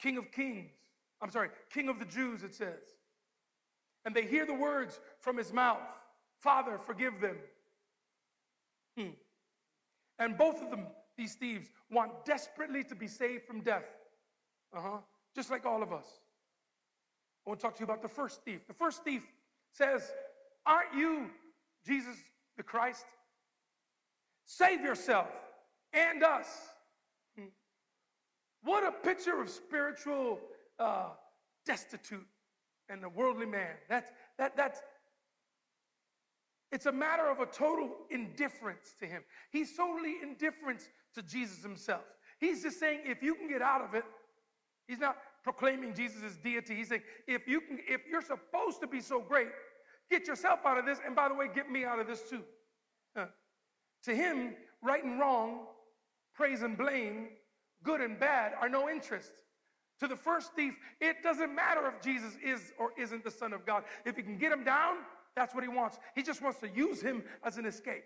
King 0.00 0.16
of 0.16 0.32
Kings. 0.32 0.70
I'm 1.20 1.28
sorry, 1.28 1.50
King 1.68 1.90
of 1.90 1.98
the 1.98 2.06
Jews, 2.06 2.42
it 2.42 2.54
says. 2.54 2.96
And 4.06 4.14
they 4.14 4.24
hear 4.24 4.46
the 4.46 4.54
words 4.54 5.00
from 5.20 5.36
his 5.36 5.52
mouth 5.52 5.82
Father, 6.40 6.78
forgive 6.78 7.20
them. 7.20 7.36
Hmm. 8.96 9.10
And 10.18 10.38
both 10.38 10.62
of 10.62 10.70
them, 10.70 10.86
these 11.18 11.34
thieves, 11.34 11.68
want 11.90 12.24
desperately 12.24 12.84
to 12.84 12.94
be 12.94 13.06
saved 13.06 13.44
from 13.44 13.60
death. 13.60 13.84
Uh 14.74 14.80
huh. 14.80 14.98
Just 15.34 15.50
like 15.50 15.66
all 15.66 15.82
of 15.82 15.92
us. 15.92 16.06
I 17.46 17.50
want 17.50 17.60
to 17.60 17.66
talk 17.66 17.74
to 17.76 17.80
you 17.80 17.84
about 17.84 18.00
the 18.00 18.08
first 18.08 18.42
thief. 18.44 18.66
The 18.66 18.72
first 18.72 19.04
thief 19.04 19.26
says, 19.76 20.12
Aren't 20.64 20.94
you 20.94 21.26
Jesus 21.86 22.16
the 22.56 22.62
Christ? 22.62 23.04
Save 24.44 24.80
yourself 24.82 25.28
and 25.92 26.22
us. 26.22 26.46
Hmm. 27.38 27.46
What 28.62 28.84
a 28.84 28.92
picture 28.92 29.40
of 29.40 29.50
spiritual 29.50 30.40
uh, 30.78 31.10
destitute 31.64 32.26
and 32.88 33.02
the 33.02 33.08
worldly 33.08 33.46
man. 33.46 33.74
That's 33.88 34.10
that 34.38 34.56
that's 34.56 34.80
it's 36.72 36.86
a 36.86 36.92
matter 36.92 37.28
of 37.28 37.40
a 37.40 37.46
total 37.46 37.90
indifference 38.10 38.94
to 39.00 39.06
him. 39.06 39.22
He's 39.50 39.76
totally 39.76 40.16
indifferent 40.22 40.80
to 41.14 41.22
Jesus 41.22 41.62
himself. 41.62 42.02
He's 42.40 42.62
just 42.62 42.80
saying, 42.80 43.00
if 43.04 43.22
you 43.22 43.34
can 43.34 43.48
get 43.48 43.62
out 43.62 43.82
of 43.82 43.94
it, 43.94 44.04
he's 44.88 44.98
not 44.98 45.16
proclaiming 45.44 45.94
Jesus' 45.94 46.36
deity. 46.42 46.74
He's 46.74 46.88
saying, 46.88 47.02
if 47.28 47.46
you 47.46 47.60
can, 47.60 47.78
if 47.88 48.02
you're 48.10 48.20
supposed 48.20 48.80
to 48.80 48.86
be 48.86 49.00
so 49.00 49.20
great, 49.20 49.48
get 50.10 50.26
yourself 50.26 50.60
out 50.64 50.78
of 50.78 50.86
this, 50.86 50.98
and 51.04 51.14
by 51.14 51.28
the 51.28 51.34
way, 51.34 51.48
get 51.54 51.70
me 51.70 51.84
out 51.84 51.98
of 51.98 52.06
this 52.06 52.22
too. 52.28 52.42
To 54.04 54.14
him, 54.14 54.54
right 54.82 55.02
and 55.02 55.18
wrong, 55.18 55.66
praise 56.34 56.62
and 56.62 56.78
blame, 56.78 57.28
good 57.82 58.00
and 58.00 58.20
bad 58.20 58.52
are 58.60 58.68
no 58.68 58.88
interest. 58.88 59.32
To 60.00 60.06
the 60.06 60.14
first 60.14 60.52
thief, 60.54 60.74
it 61.00 61.22
doesn't 61.22 61.54
matter 61.54 61.86
if 61.88 62.02
Jesus 62.02 62.36
is 62.44 62.72
or 62.78 62.90
isn't 62.98 63.24
the 63.24 63.30
Son 63.30 63.52
of 63.52 63.64
God. 63.64 63.84
If 64.04 64.16
he 64.16 64.22
can 64.22 64.38
get 64.38 64.52
him 64.52 64.62
down, 64.62 64.96
that's 65.34 65.54
what 65.54 65.64
he 65.64 65.68
wants. 65.68 65.98
He 66.14 66.22
just 66.22 66.42
wants 66.42 66.60
to 66.60 66.68
use 66.68 67.00
him 67.00 67.24
as 67.42 67.56
an 67.56 67.66
escape. 67.66 68.04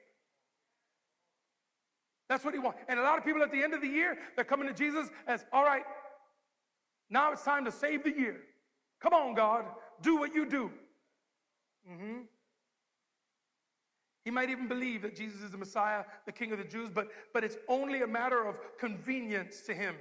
That's 2.28 2.45
what 2.45 2.54
he 2.54 2.61
wants. 2.61 2.78
And 2.88 3.00
a 3.00 3.02
lot 3.02 3.19
of 3.19 3.25
people 3.25 3.42
at 3.42 3.50
the 3.50 3.62
end 3.62 3.75
of 3.75 3.80
the 3.80 3.88
year, 3.88 4.16
they're 4.37 4.45
coming 4.45 4.69
to 4.69 4.75
Jesus 4.75 5.09
as, 5.26 5.45
all 5.52 5.64
right, 5.64 5.83
now 7.11 7.33
it's 7.33 7.42
time 7.42 7.64
to 7.64 7.73
save 7.73 8.04
the 8.04 8.16
year. 8.16 8.37
Come 9.00 9.12
on, 9.12 9.35
God, 9.35 9.64
do 10.00 10.16
what 10.16 10.33
you 10.35 10.47
do. 10.47 10.71
Mm-hmm. 11.89 12.21
He 14.25 14.31
might 14.31 14.51
even 14.51 14.69
believe 14.69 15.03
that 15.03 15.17
Jesus 15.17 15.41
is 15.43 15.51
the 15.51 15.59
Messiah, 15.59 16.05
the 16.27 16.33
King 16.33 16.53
of 16.53 16.59
the 16.59 16.65
Jews, 16.65 16.91
but, 16.93 17.09
but 17.33 17.43
it's 17.43 17.57
only 17.69 18.03
a 18.03 18.07
matter 18.07 18.47
of 18.47 18.57
convenience 18.79 19.63
to 19.63 19.75
him. 19.75 19.95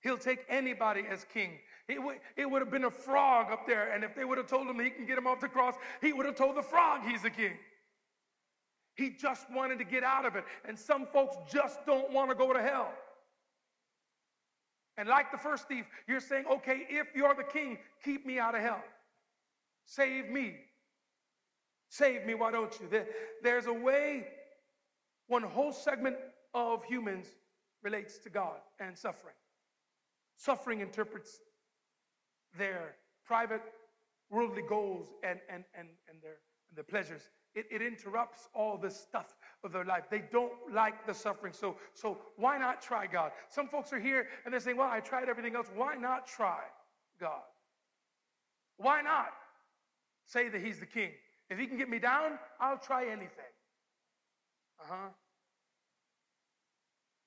He'll 0.00 0.18
take 0.18 0.44
anybody 0.48 1.04
as 1.10 1.24
king. 1.32 1.58
It 1.88 2.02
would, 2.02 2.16
it 2.36 2.50
would 2.50 2.62
have 2.62 2.70
been 2.70 2.84
a 2.84 2.90
frog 2.90 3.50
up 3.50 3.66
there, 3.66 3.92
and 3.92 4.04
if 4.04 4.14
they 4.14 4.24
would 4.24 4.38
have 4.38 4.46
told 4.46 4.68
him 4.68 4.78
he 4.78 4.90
can 4.90 5.06
get 5.06 5.18
him 5.18 5.26
off 5.26 5.40
the 5.40 5.48
cross, 5.48 5.74
he 6.00 6.12
would 6.12 6.26
have 6.26 6.36
told 6.36 6.56
the 6.56 6.62
frog 6.62 7.02
he's 7.04 7.22
the 7.22 7.30
king. 7.30 7.52
He 8.94 9.10
just 9.10 9.50
wanted 9.50 9.78
to 9.78 9.84
get 9.84 10.02
out 10.02 10.26
of 10.26 10.34
it. 10.34 10.44
And 10.66 10.78
some 10.78 11.06
folks 11.06 11.36
just 11.52 11.84
don't 11.86 12.12
want 12.12 12.30
to 12.30 12.34
go 12.34 12.52
to 12.52 12.60
hell. 12.60 12.90
And 14.96 15.08
like 15.08 15.30
the 15.30 15.38
first 15.38 15.68
thief, 15.68 15.86
you're 16.08 16.20
saying, 16.20 16.44
okay, 16.50 16.84
if 16.90 17.06
you're 17.14 17.34
the 17.34 17.44
king, 17.44 17.78
keep 18.04 18.26
me 18.26 18.40
out 18.40 18.56
of 18.56 18.60
hell. 18.60 18.82
Save 19.86 20.30
me. 20.30 20.56
Save 21.88 22.26
me, 22.26 22.34
why 22.34 22.50
don't 22.50 22.78
you? 22.80 23.04
There's 23.42 23.66
a 23.66 23.72
way 23.72 24.26
one 25.26 25.42
whole 25.42 25.72
segment 25.72 26.16
of 26.54 26.84
humans 26.84 27.26
relates 27.82 28.18
to 28.18 28.30
God 28.30 28.58
and 28.80 28.96
suffering. 28.96 29.34
Suffering 30.36 30.80
interprets 30.80 31.40
their 32.56 32.94
private 33.24 33.62
worldly 34.30 34.62
goals 34.68 35.08
and, 35.22 35.38
and, 35.48 35.64
and, 35.74 35.88
and, 36.08 36.20
their, 36.22 36.38
and 36.68 36.76
their 36.76 36.84
pleasures. 36.84 37.22
It, 37.54 37.66
it 37.70 37.82
interrupts 37.82 38.48
all 38.54 38.76
the 38.76 38.90
stuff 38.90 39.34
of 39.64 39.72
their 39.72 39.84
life. 39.84 40.04
They 40.10 40.22
don't 40.30 40.52
like 40.72 41.06
the 41.06 41.14
suffering. 41.14 41.52
So, 41.52 41.76
so 41.94 42.18
why 42.36 42.58
not 42.58 42.82
try 42.82 43.06
God? 43.06 43.32
Some 43.48 43.68
folks 43.68 43.92
are 43.92 43.98
here 43.98 44.28
and 44.44 44.52
they're 44.52 44.60
saying, 44.60 44.76
Well, 44.76 44.90
I 44.90 45.00
tried 45.00 45.28
everything 45.28 45.56
else. 45.56 45.68
Why 45.74 45.94
not 45.94 46.26
try 46.26 46.60
God? 47.20 47.42
Why 48.76 49.02
not 49.02 49.28
say 50.26 50.48
that 50.48 50.60
He's 50.60 50.78
the 50.78 50.86
king? 50.86 51.10
If 51.50 51.58
He 51.58 51.66
can 51.66 51.78
get 51.78 51.88
me 51.88 51.98
down, 51.98 52.38
I'll 52.60 52.78
try 52.78 53.04
anything. 53.06 53.52
Uh 54.80 54.84
huh. 54.88 55.08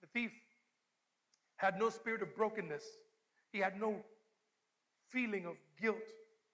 The 0.01 0.08
thief 0.13 0.32
had 1.58 1.80
no 1.80 1.90
spirit 1.90 2.22
of 2.22 2.36
brokenness, 2.36 2.84
he 3.51 3.60
had 3.60 3.80
no 3.80 4.04
feeling 5.10 5.46
of 5.46 5.56
guilt 5.80 5.98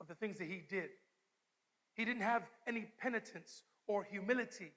of 0.02 0.08
the 0.08 0.16
things 0.16 0.38
that 0.40 0.48
he 0.48 0.64
did. 0.70 0.90
He 1.94 2.06
didn't 2.06 2.24
have 2.24 2.44
any 2.68 2.88
penitence 3.00 3.64
or 3.88 4.04
humility. 4.04 4.72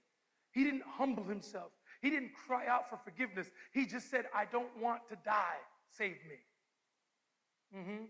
He 0.52 0.64
didn't 0.64 0.84
humble 0.86 1.24
himself. 1.24 1.72
He 2.00 2.10
didn't 2.10 2.32
cry 2.46 2.66
out 2.66 2.88
for 2.88 2.98
forgiveness. 3.04 3.48
He 3.72 3.86
just 3.86 4.10
said, 4.10 4.24
I 4.34 4.46
don't 4.50 4.74
want 4.80 5.08
to 5.08 5.16
die. 5.24 5.58
Save 5.90 6.16
me. 6.28 7.78
Mm-hmm. 7.78 8.04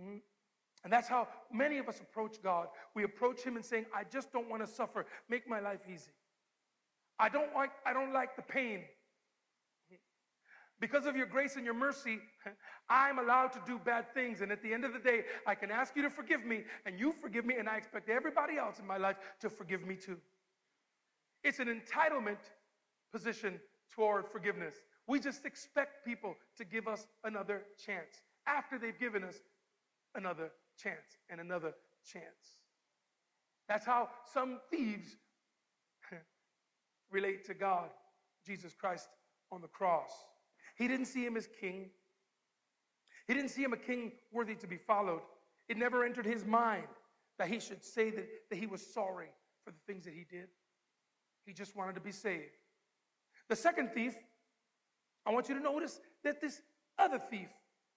Mm-hmm. 0.00 0.16
And 0.84 0.92
that's 0.92 1.08
how 1.08 1.28
many 1.50 1.78
of 1.78 1.88
us 1.88 2.00
approach 2.00 2.42
God. 2.42 2.68
We 2.94 3.04
approach 3.04 3.42
Him 3.42 3.56
and 3.56 3.64
saying, 3.64 3.86
I 3.94 4.04
just 4.04 4.32
don't 4.32 4.50
want 4.50 4.64
to 4.64 4.70
suffer. 4.70 5.06
Make 5.30 5.48
my 5.48 5.58
life 5.58 5.80
easy. 5.90 6.12
I 7.18 7.30
don't 7.30 7.54
like, 7.54 7.70
I 7.86 7.94
don't 7.94 8.12
like 8.12 8.36
the 8.36 8.42
pain. 8.42 8.82
Because 10.80 11.06
of 11.06 11.16
your 11.16 11.26
grace 11.26 11.56
and 11.56 11.64
your 11.64 11.74
mercy, 11.74 12.18
I'm 12.90 13.18
allowed 13.18 13.52
to 13.52 13.62
do 13.66 13.78
bad 13.78 14.12
things. 14.12 14.42
And 14.42 14.52
at 14.52 14.62
the 14.62 14.74
end 14.74 14.84
of 14.84 14.92
the 14.92 14.98
day, 14.98 15.22
I 15.46 15.54
can 15.54 15.70
ask 15.70 15.96
you 15.96 16.02
to 16.02 16.10
forgive 16.10 16.44
me, 16.44 16.64
and 16.84 16.98
you 16.98 17.12
forgive 17.12 17.46
me, 17.46 17.54
and 17.58 17.68
I 17.68 17.76
expect 17.76 18.10
everybody 18.10 18.58
else 18.58 18.78
in 18.78 18.86
my 18.86 18.98
life 18.98 19.16
to 19.40 19.48
forgive 19.48 19.86
me 19.86 19.96
too. 19.96 20.18
It's 21.42 21.60
an 21.60 21.68
entitlement 21.68 22.38
position 23.12 23.60
toward 23.90 24.26
forgiveness. 24.28 24.74
We 25.06 25.20
just 25.20 25.46
expect 25.46 26.04
people 26.04 26.34
to 26.58 26.64
give 26.64 26.88
us 26.88 27.06
another 27.22 27.62
chance 27.86 28.22
after 28.46 28.78
they've 28.78 28.98
given 28.98 29.22
us 29.24 29.36
another 30.14 30.50
chance 30.76 31.18
and 31.30 31.40
another 31.40 31.74
chance. 32.10 32.60
That's 33.68 33.86
how 33.86 34.08
some 34.32 34.58
thieves 34.70 35.16
relate 37.10 37.44
to 37.46 37.54
God, 37.54 37.88
Jesus 38.46 38.74
Christ 38.74 39.08
on 39.50 39.60
the 39.60 39.68
cross. 39.68 40.10
He 40.76 40.88
didn't 40.88 41.06
see 41.06 41.24
him 41.24 41.36
as 41.36 41.48
king. 41.60 41.90
He 43.26 43.34
didn't 43.34 43.50
see 43.50 43.62
him 43.62 43.72
a 43.72 43.78
king 43.78 44.12
worthy 44.32 44.54
to 44.56 44.66
be 44.66 44.76
followed. 44.76 45.22
It 45.68 45.76
never 45.76 46.04
entered 46.04 46.26
his 46.26 46.44
mind 46.44 46.86
that 47.38 47.48
he 47.48 47.58
should 47.58 47.82
say 47.82 48.10
that, 48.10 48.26
that 48.50 48.58
he 48.58 48.66
was 48.66 48.84
sorry 48.84 49.28
for 49.64 49.70
the 49.70 49.78
things 49.86 50.04
that 50.04 50.14
he 50.14 50.24
did. 50.28 50.48
He 51.46 51.52
just 51.52 51.74
wanted 51.76 51.94
to 51.94 52.00
be 52.00 52.12
saved. 52.12 52.52
The 53.48 53.56
second 53.56 53.90
thief, 53.92 54.14
I 55.26 55.30
want 55.32 55.48
you 55.48 55.54
to 55.54 55.60
notice 55.60 56.00
that 56.22 56.40
this 56.40 56.60
other 56.98 57.18
thief. 57.18 57.48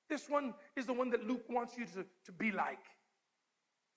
This 0.10 0.30
one 0.30 0.54
is 0.76 0.86
the 0.86 0.94
one 0.94 1.10
that 1.12 1.28
Luke 1.28 1.44
wants 1.50 1.78
you 1.78 1.86
to, 1.86 2.06
to 2.26 2.32
be 2.32 2.52
like. 2.52 2.80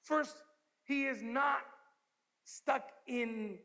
First, 0.02 0.37
he 0.85 1.05
is 1.05 1.23
not 1.23 1.61
stuck 2.45 2.90
in 3.07 3.59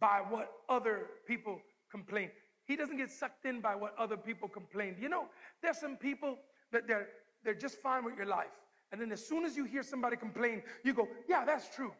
by 0.00 0.22
what 0.28 0.50
other 0.68 1.06
people 1.26 1.60
complain. 1.90 2.30
He 2.66 2.76
doesn't 2.76 2.96
get 2.96 3.10
sucked 3.10 3.44
in 3.44 3.60
by 3.60 3.74
what 3.74 3.94
other 3.98 4.16
people 4.16 4.48
complain. 4.48 4.96
You 4.98 5.08
know, 5.08 5.26
there's 5.62 5.78
some 5.78 5.96
people 5.96 6.38
that 6.72 6.86
they're 6.86 7.08
they're 7.44 7.54
just 7.54 7.78
fine 7.80 8.04
with 8.04 8.16
your 8.16 8.26
life. 8.26 8.56
And 8.90 9.00
then 9.00 9.12
as 9.12 9.24
soon 9.26 9.44
as 9.44 9.56
you 9.56 9.64
hear 9.64 9.82
somebody 9.82 10.16
complain, 10.16 10.62
you 10.82 10.94
go, 10.94 11.08
yeah, 11.28 11.44
that's 11.44 11.74
true. 11.74 11.92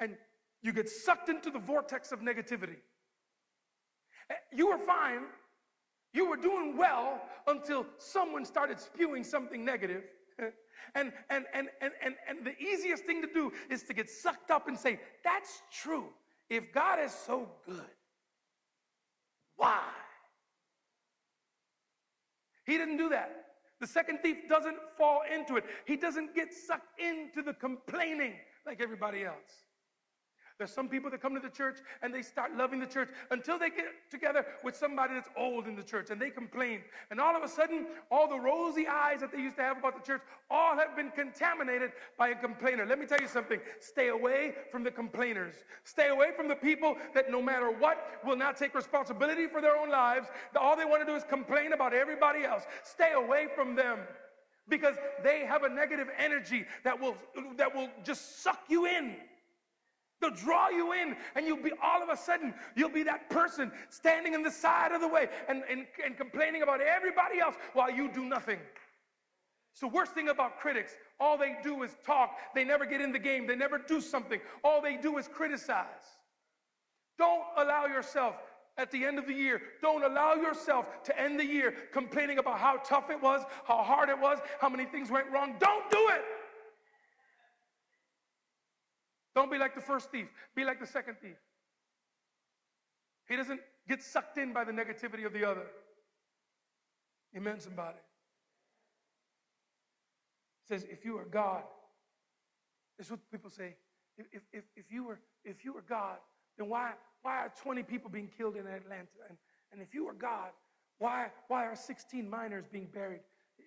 And 0.00 0.16
you 0.62 0.72
get 0.72 0.88
sucked 0.88 1.28
into 1.28 1.50
the 1.50 1.58
vortex 1.58 2.12
of 2.12 2.20
negativity. 2.20 2.76
Eh, 4.30 4.34
you 4.52 4.68
were 4.68 4.78
fine. 4.78 5.26
You 6.18 6.28
were 6.28 6.36
doing 6.36 6.76
well 6.76 7.22
until 7.46 7.86
someone 7.98 8.44
started 8.44 8.80
spewing 8.80 9.22
something 9.22 9.64
negative. 9.64 10.02
And, 10.94 11.12
and, 11.28 11.44
and, 11.52 11.68
and, 11.82 11.92
and, 12.02 12.14
and 12.26 12.46
the 12.46 12.56
easiest 12.58 13.04
thing 13.04 13.20
to 13.20 13.28
do 13.30 13.52
is 13.68 13.82
to 13.82 13.92
get 13.92 14.08
sucked 14.08 14.50
up 14.50 14.68
and 14.68 14.78
say, 14.78 14.98
That's 15.22 15.60
true. 15.70 16.06
If 16.48 16.72
God 16.72 16.98
is 17.04 17.12
so 17.12 17.50
good, 17.66 17.90
why? 19.56 19.82
He 22.64 22.78
didn't 22.78 22.96
do 22.96 23.10
that. 23.10 23.48
The 23.80 23.86
second 23.86 24.20
thief 24.22 24.48
doesn't 24.48 24.78
fall 24.96 25.22
into 25.30 25.56
it, 25.56 25.64
he 25.84 25.96
doesn't 25.96 26.34
get 26.34 26.54
sucked 26.54 26.98
into 26.98 27.42
the 27.42 27.52
complaining 27.52 28.34
like 28.64 28.80
everybody 28.80 29.24
else. 29.24 29.67
There's 30.58 30.72
some 30.72 30.88
people 30.88 31.08
that 31.10 31.22
come 31.22 31.34
to 31.34 31.40
the 31.40 31.48
church 31.48 31.76
and 32.02 32.12
they 32.12 32.22
start 32.22 32.56
loving 32.56 32.80
the 32.80 32.86
church 32.86 33.10
until 33.30 33.60
they 33.60 33.70
get 33.70 33.86
together 34.10 34.44
with 34.64 34.76
somebody 34.76 35.14
that's 35.14 35.28
old 35.36 35.68
in 35.68 35.76
the 35.76 35.84
church 35.84 36.10
and 36.10 36.20
they 36.20 36.30
complain. 36.30 36.80
And 37.12 37.20
all 37.20 37.36
of 37.36 37.44
a 37.44 37.48
sudden, 37.48 37.86
all 38.10 38.28
the 38.28 38.38
rosy 38.38 38.88
eyes 38.88 39.20
that 39.20 39.30
they 39.30 39.38
used 39.38 39.54
to 39.56 39.62
have 39.62 39.78
about 39.78 39.94
the 39.94 40.04
church 40.04 40.20
all 40.50 40.76
have 40.76 40.96
been 40.96 41.10
contaminated 41.10 41.92
by 42.18 42.30
a 42.30 42.34
complainer. 42.34 42.84
Let 42.84 42.98
me 42.98 43.06
tell 43.06 43.20
you 43.20 43.28
something 43.28 43.60
stay 43.78 44.08
away 44.08 44.54
from 44.72 44.82
the 44.82 44.90
complainers. 44.90 45.54
Stay 45.84 46.08
away 46.08 46.30
from 46.36 46.48
the 46.48 46.56
people 46.56 46.96
that 47.14 47.30
no 47.30 47.40
matter 47.40 47.70
what 47.70 48.20
will 48.26 48.36
not 48.36 48.56
take 48.56 48.74
responsibility 48.74 49.46
for 49.46 49.60
their 49.60 49.76
own 49.76 49.90
lives. 49.90 50.26
All 50.60 50.76
they 50.76 50.84
want 50.84 51.02
to 51.02 51.06
do 51.06 51.14
is 51.14 51.22
complain 51.22 51.72
about 51.72 51.94
everybody 51.94 52.42
else. 52.44 52.64
Stay 52.82 53.12
away 53.12 53.46
from 53.54 53.76
them 53.76 53.98
because 54.68 54.96
they 55.22 55.46
have 55.46 55.62
a 55.62 55.68
negative 55.68 56.08
energy 56.18 56.64
that 56.82 57.00
will 57.00 57.16
that 57.56 57.72
will 57.74 57.88
just 58.04 58.42
suck 58.42 58.64
you 58.68 58.86
in 58.86 59.14
They'll 60.20 60.30
draw 60.30 60.68
you 60.68 60.92
in, 60.92 61.16
and 61.36 61.46
you'll 61.46 61.62
be 61.62 61.72
all 61.82 62.02
of 62.02 62.08
a 62.08 62.16
sudden, 62.16 62.52
you'll 62.74 62.88
be 62.88 63.04
that 63.04 63.30
person 63.30 63.70
standing 63.88 64.34
in 64.34 64.42
the 64.42 64.50
side 64.50 64.92
of 64.92 65.00
the 65.00 65.08
way 65.08 65.28
and, 65.48 65.62
and, 65.70 65.86
and 66.04 66.16
complaining 66.16 66.62
about 66.62 66.80
everybody 66.80 67.38
else 67.38 67.54
while 67.72 67.90
you 67.90 68.10
do 68.12 68.24
nothing. 68.24 68.58
So, 69.74 69.86
worst 69.86 70.12
thing 70.12 70.28
about 70.28 70.58
critics, 70.58 70.92
all 71.20 71.38
they 71.38 71.56
do 71.62 71.84
is 71.84 71.94
talk. 72.04 72.36
They 72.52 72.64
never 72.64 72.84
get 72.84 73.00
in 73.00 73.12
the 73.12 73.18
game, 73.18 73.46
they 73.46 73.54
never 73.54 73.78
do 73.78 74.00
something. 74.00 74.40
All 74.64 74.82
they 74.82 74.96
do 74.96 75.18
is 75.18 75.28
criticize. 75.28 75.86
Don't 77.16 77.44
allow 77.56 77.86
yourself 77.86 78.34
at 78.76 78.90
the 78.90 79.04
end 79.04 79.18
of 79.18 79.26
the 79.26 79.34
year, 79.34 79.60
don't 79.82 80.04
allow 80.04 80.34
yourself 80.34 81.02
to 81.04 81.20
end 81.20 81.38
the 81.38 81.44
year 81.44 81.74
complaining 81.92 82.38
about 82.38 82.58
how 82.60 82.76
tough 82.84 83.10
it 83.10 83.20
was, 83.20 83.42
how 83.66 83.82
hard 83.82 84.08
it 84.08 84.18
was, 84.18 84.38
how 84.60 84.68
many 84.68 84.84
things 84.84 85.10
went 85.10 85.28
wrong. 85.32 85.54
Don't 85.58 85.90
do 85.90 86.08
it. 86.10 86.22
Don't 89.38 89.52
be 89.52 89.56
like 89.56 89.76
the 89.76 89.80
first 89.80 90.10
thief, 90.10 90.26
be 90.56 90.64
like 90.64 90.80
the 90.80 90.86
second 90.86 91.14
thief. 91.22 91.36
He 93.28 93.36
doesn't 93.36 93.60
get 93.88 94.02
sucked 94.02 94.36
in 94.36 94.52
by 94.52 94.64
the 94.64 94.72
negativity 94.72 95.24
of 95.24 95.32
the 95.32 95.48
other. 95.48 95.62
Amen, 97.36 97.60
somebody. 97.60 97.98
It 100.64 100.66
says, 100.66 100.84
if 100.90 101.04
you 101.04 101.16
are 101.18 101.24
God, 101.24 101.62
this 102.98 103.06
is 103.06 103.12
what 103.12 103.20
people 103.30 103.48
say. 103.48 103.76
If, 104.16 104.42
if, 104.52 104.64
if, 104.74 104.90
you 104.90 105.04
were, 105.04 105.20
if 105.44 105.64
you 105.64 105.72
were 105.72 105.84
God, 105.88 106.16
then 106.56 106.68
why, 106.68 106.94
why 107.22 107.36
are 107.36 107.52
20 107.62 107.84
people 107.84 108.10
being 108.10 108.28
killed 108.36 108.56
in 108.56 108.66
Atlanta? 108.66 109.06
And, 109.28 109.38
and 109.70 109.80
if 109.80 109.94
you 109.94 110.04
were 110.04 110.14
God, 110.14 110.50
why, 110.98 111.28
why 111.46 111.64
are 111.64 111.76
16 111.76 112.28
miners 112.28 112.64
being 112.72 112.88
buried 112.92 113.20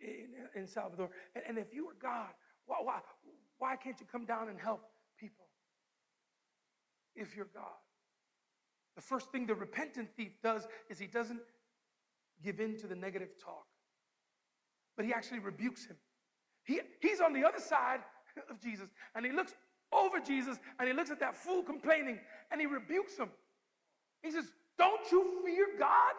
in, 0.04 0.28
in 0.54 0.67
Salvador? 0.67 1.12
And, 1.34 1.45
and 1.48 1.58
if 1.58 1.74
you 1.74 1.86
were 1.86 1.95
God, 2.02 2.32
why, 2.65 2.76
why, 2.84 3.00
why 3.60 3.78
can't 3.78 3.98
you 4.02 4.06
come 4.12 4.26
down 4.26 4.50
and 4.50 4.60
help 4.60 4.90
if 7.15 7.36
you're 7.36 7.50
God. 7.54 7.80
The 8.95 9.02
first 9.02 9.32
thing 9.32 9.45
the 9.45 9.56
repentant 9.56 10.10
thief 10.15 10.34
does 10.43 10.67
is 10.89 11.00
he 11.00 11.08
doesn't 11.08 11.41
give 12.43 12.60
in 12.60 12.78
to 12.80 12.88
the 12.88 12.95
negative 12.95 13.30
talk, 13.43 13.65
but 14.95 15.06
he 15.06 15.13
actually 15.13 15.39
rebukes 15.39 15.86
him. 15.86 15.95
He, 16.63 16.80
he's 17.00 17.21
on 17.21 17.34
the 17.34 17.45
other 17.45 17.60
side 17.60 18.02
of 18.50 18.60
Jesus, 18.60 18.89
and 19.15 19.26
he 19.26 19.32
looks 19.32 19.54
over 19.93 20.19
Jesus, 20.19 20.58
and 20.80 20.88
he 20.88 20.93
looks 20.93 21.12
at 21.12 21.19
that 21.19 21.36
fool 21.36 21.63
complaining, 21.63 22.19
and 22.52 22.62
he 22.62 22.67
rebukes 22.67 23.17
him. 23.17 23.30
He 24.24 24.32
says, 24.32 24.45
Don't 24.78 25.12
you 25.12 25.41
fear 25.45 25.67
God? 25.80 26.15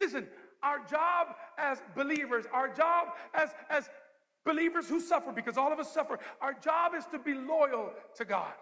Listen, 0.00 0.26
our 0.62 0.78
job 0.86 1.28
as 1.58 1.82
believers, 1.94 2.44
our 2.52 2.68
job 2.68 3.08
as, 3.34 3.50
as 3.68 3.88
Believers 4.44 4.88
who 4.88 5.00
suffer, 5.00 5.32
because 5.32 5.58
all 5.58 5.72
of 5.72 5.78
us 5.78 5.92
suffer, 5.92 6.18
our 6.40 6.54
job 6.54 6.92
is 6.96 7.04
to 7.06 7.18
be 7.18 7.34
loyal 7.34 7.90
to 8.16 8.24
God. 8.24 8.52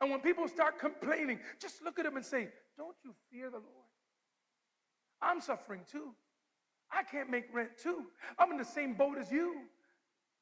And 0.00 0.10
when 0.10 0.20
people 0.20 0.48
start 0.48 0.78
complaining, 0.80 1.38
just 1.60 1.82
look 1.82 1.98
at 1.98 2.04
them 2.04 2.16
and 2.16 2.24
say, 2.24 2.48
Don't 2.76 2.96
you 3.04 3.14
fear 3.30 3.50
the 3.50 3.58
Lord? 3.58 3.88
I'm 5.20 5.40
suffering 5.40 5.82
too. 5.90 6.12
I 6.90 7.04
can't 7.04 7.30
make 7.30 7.44
rent 7.54 7.70
too. 7.80 8.06
I'm 8.38 8.50
in 8.50 8.58
the 8.58 8.64
same 8.64 8.94
boat 8.94 9.16
as 9.16 9.30
you. 9.30 9.54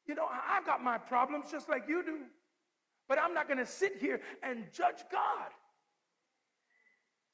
You 0.07 0.15
know, 0.15 0.27
I've 0.49 0.65
got 0.65 0.83
my 0.83 0.97
problems 0.97 1.51
just 1.51 1.69
like 1.69 1.85
you 1.87 2.03
do. 2.03 2.19
But 3.07 3.19
I'm 3.19 3.35
not 3.35 3.49
going 3.49 3.59
to 3.59 3.67
sit 3.67 3.97
here 4.01 4.21
and 4.43 4.65
judge 4.73 5.03
God. 5.13 5.51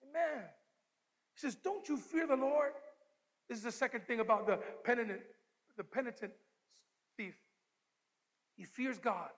Amen. 0.02 0.44
He 1.34 1.40
says, 1.40 1.54
Don't 1.54 1.88
you 1.88 1.96
fear 1.96 2.26
the 2.26 2.36
Lord? 2.36 2.72
This 3.48 3.58
is 3.58 3.64
the 3.64 3.72
second 3.72 4.04
thing 4.06 4.18
about 4.18 4.46
the 4.46 4.58
penitent, 4.84 5.20
the 5.76 5.84
penitent 5.84 6.32
thief. 7.16 7.34
He 8.56 8.64
fears 8.64 8.98
God. 8.98 9.30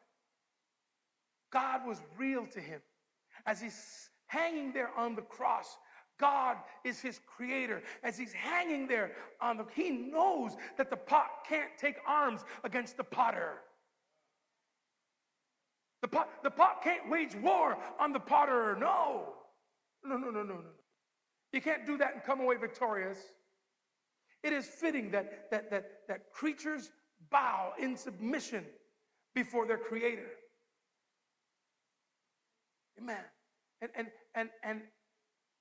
God 1.53 1.87
was 1.87 2.01
real 2.17 2.47
to 2.47 2.61
him. 2.61 2.81
As 3.47 3.61
he's 3.61 4.11
hanging 4.27 4.73
there 4.73 4.91
on 4.97 5.14
the 5.14 5.23
cross, 5.23 5.79
God 6.19 6.57
is 6.85 7.01
his 7.01 7.21
creator. 7.27 7.83
As 8.03 8.19
he's 8.19 8.33
hanging 8.33 8.87
there 8.87 9.12
on 9.41 9.57
the, 9.57 9.64
he 9.75 9.91
knows 9.91 10.53
that 10.77 10.91
the 10.91 10.97
pot 10.97 11.47
can't 11.49 11.71
take 11.79 11.97
arms 12.07 12.43
against 12.64 12.97
the 12.97 13.05
potter. 13.05 13.55
The 16.03 16.09
pot, 16.09 16.29
the 16.43 16.51
pot 16.51 16.83
can't 16.83 17.09
wage 17.11 17.35
war 17.37 17.77
on 17.99 18.12
the 18.12 18.21
potter. 18.21 18.77
No. 18.79 19.35
No, 20.05 20.17
no, 20.17 20.31
no, 20.31 20.43
no, 20.43 20.55
no. 20.55 20.71
You 21.53 21.61
can't 21.61 21.87
do 21.87 21.97
that 21.99 22.14
and 22.14 22.23
come 22.23 22.41
away 22.41 22.57
victorious. 22.57 23.19
It 24.45 24.53
is 24.53 24.67
fitting 24.67 25.11
that, 25.12 25.51
that, 25.51 25.71
that, 25.71 25.91
that 26.07 26.33
creatures 26.33 26.91
bow 27.31 27.73
in 27.79 27.97
submission 27.97 28.64
before 29.35 29.67
their 29.67 29.79
creator. 29.79 30.29
Amen. 33.01 33.25
And 33.81 33.91
and 33.97 34.09
and 34.35 34.51
and 34.62 34.81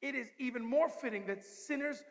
it 0.02 0.16
is 0.16 0.28
even 0.40 0.64
more 0.64 0.90
fitting 0.90 1.26
that 1.28 1.44
sinners 1.44 2.04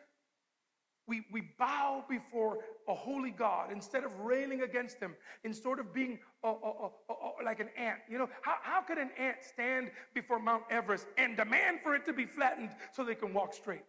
we, 1.07 1.23
we 1.31 1.41
bow 1.57 2.03
before 2.09 2.59
a 2.89 2.93
holy 2.93 3.31
God 3.31 3.71
instead 3.71 4.03
of 4.03 4.19
railing 4.19 4.63
against 4.63 4.99
him, 4.99 5.15
instead 5.45 5.79
of 5.79 5.93
being 5.93 6.19
a, 6.43 6.49
a, 6.49 6.89
a, 7.09 7.43
like 7.45 7.61
an 7.61 7.69
ant. 7.77 7.99
You 8.09 8.17
know, 8.17 8.29
how, 8.41 8.55
how 8.61 8.81
could 8.81 8.97
an 8.97 9.11
ant 9.17 9.37
stand 9.41 9.89
before 10.13 10.37
Mount 10.37 10.63
Everest 10.69 11.07
and 11.17 11.37
demand 11.37 11.79
for 11.81 11.95
it 11.95 12.05
to 12.05 12.13
be 12.13 12.25
flattened 12.25 12.71
so 12.91 13.05
they 13.05 13.15
can 13.15 13.33
walk 13.33 13.53
straight? 13.53 13.85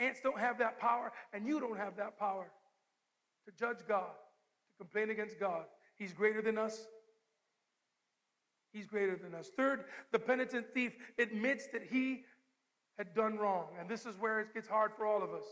Ants 0.00 0.20
don't 0.20 0.38
have 0.38 0.58
that 0.58 0.80
power, 0.80 1.12
and 1.32 1.46
you 1.46 1.60
don't 1.60 1.78
have 1.78 1.96
that 1.98 2.18
power 2.18 2.50
to 3.46 3.52
judge 3.58 3.78
God, 3.86 4.10
to 4.10 4.84
complain 4.84 5.10
against 5.10 5.38
God. 5.38 5.64
He's 5.96 6.12
greater 6.12 6.42
than 6.42 6.58
us. 6.58 6.86
He's 8.72 8.86
greater 8.86 9.16
than 9.16 9.34
us. 9.34 9.50
Third, 9.56 9.84
the 10.12 10.18
penitent 10.18 10.66
thief 10.72 10.92
admits 11.18 11.66
that 11.68 11.82
he 11.82 12.24
had 12.96 13.14
done 13.14 13.36
wrong. 13.36 13.68
And 13.78 13.88
this 13.88 14.06
is 14.06 14.16
where 14.18 14.40
it 14.40 14.54
gets 14.54 14.68
hard 14.68 14.92
for 14.96 15.06
all 15.06 15.22
of 15.22 15.30
us. 15.30 15.44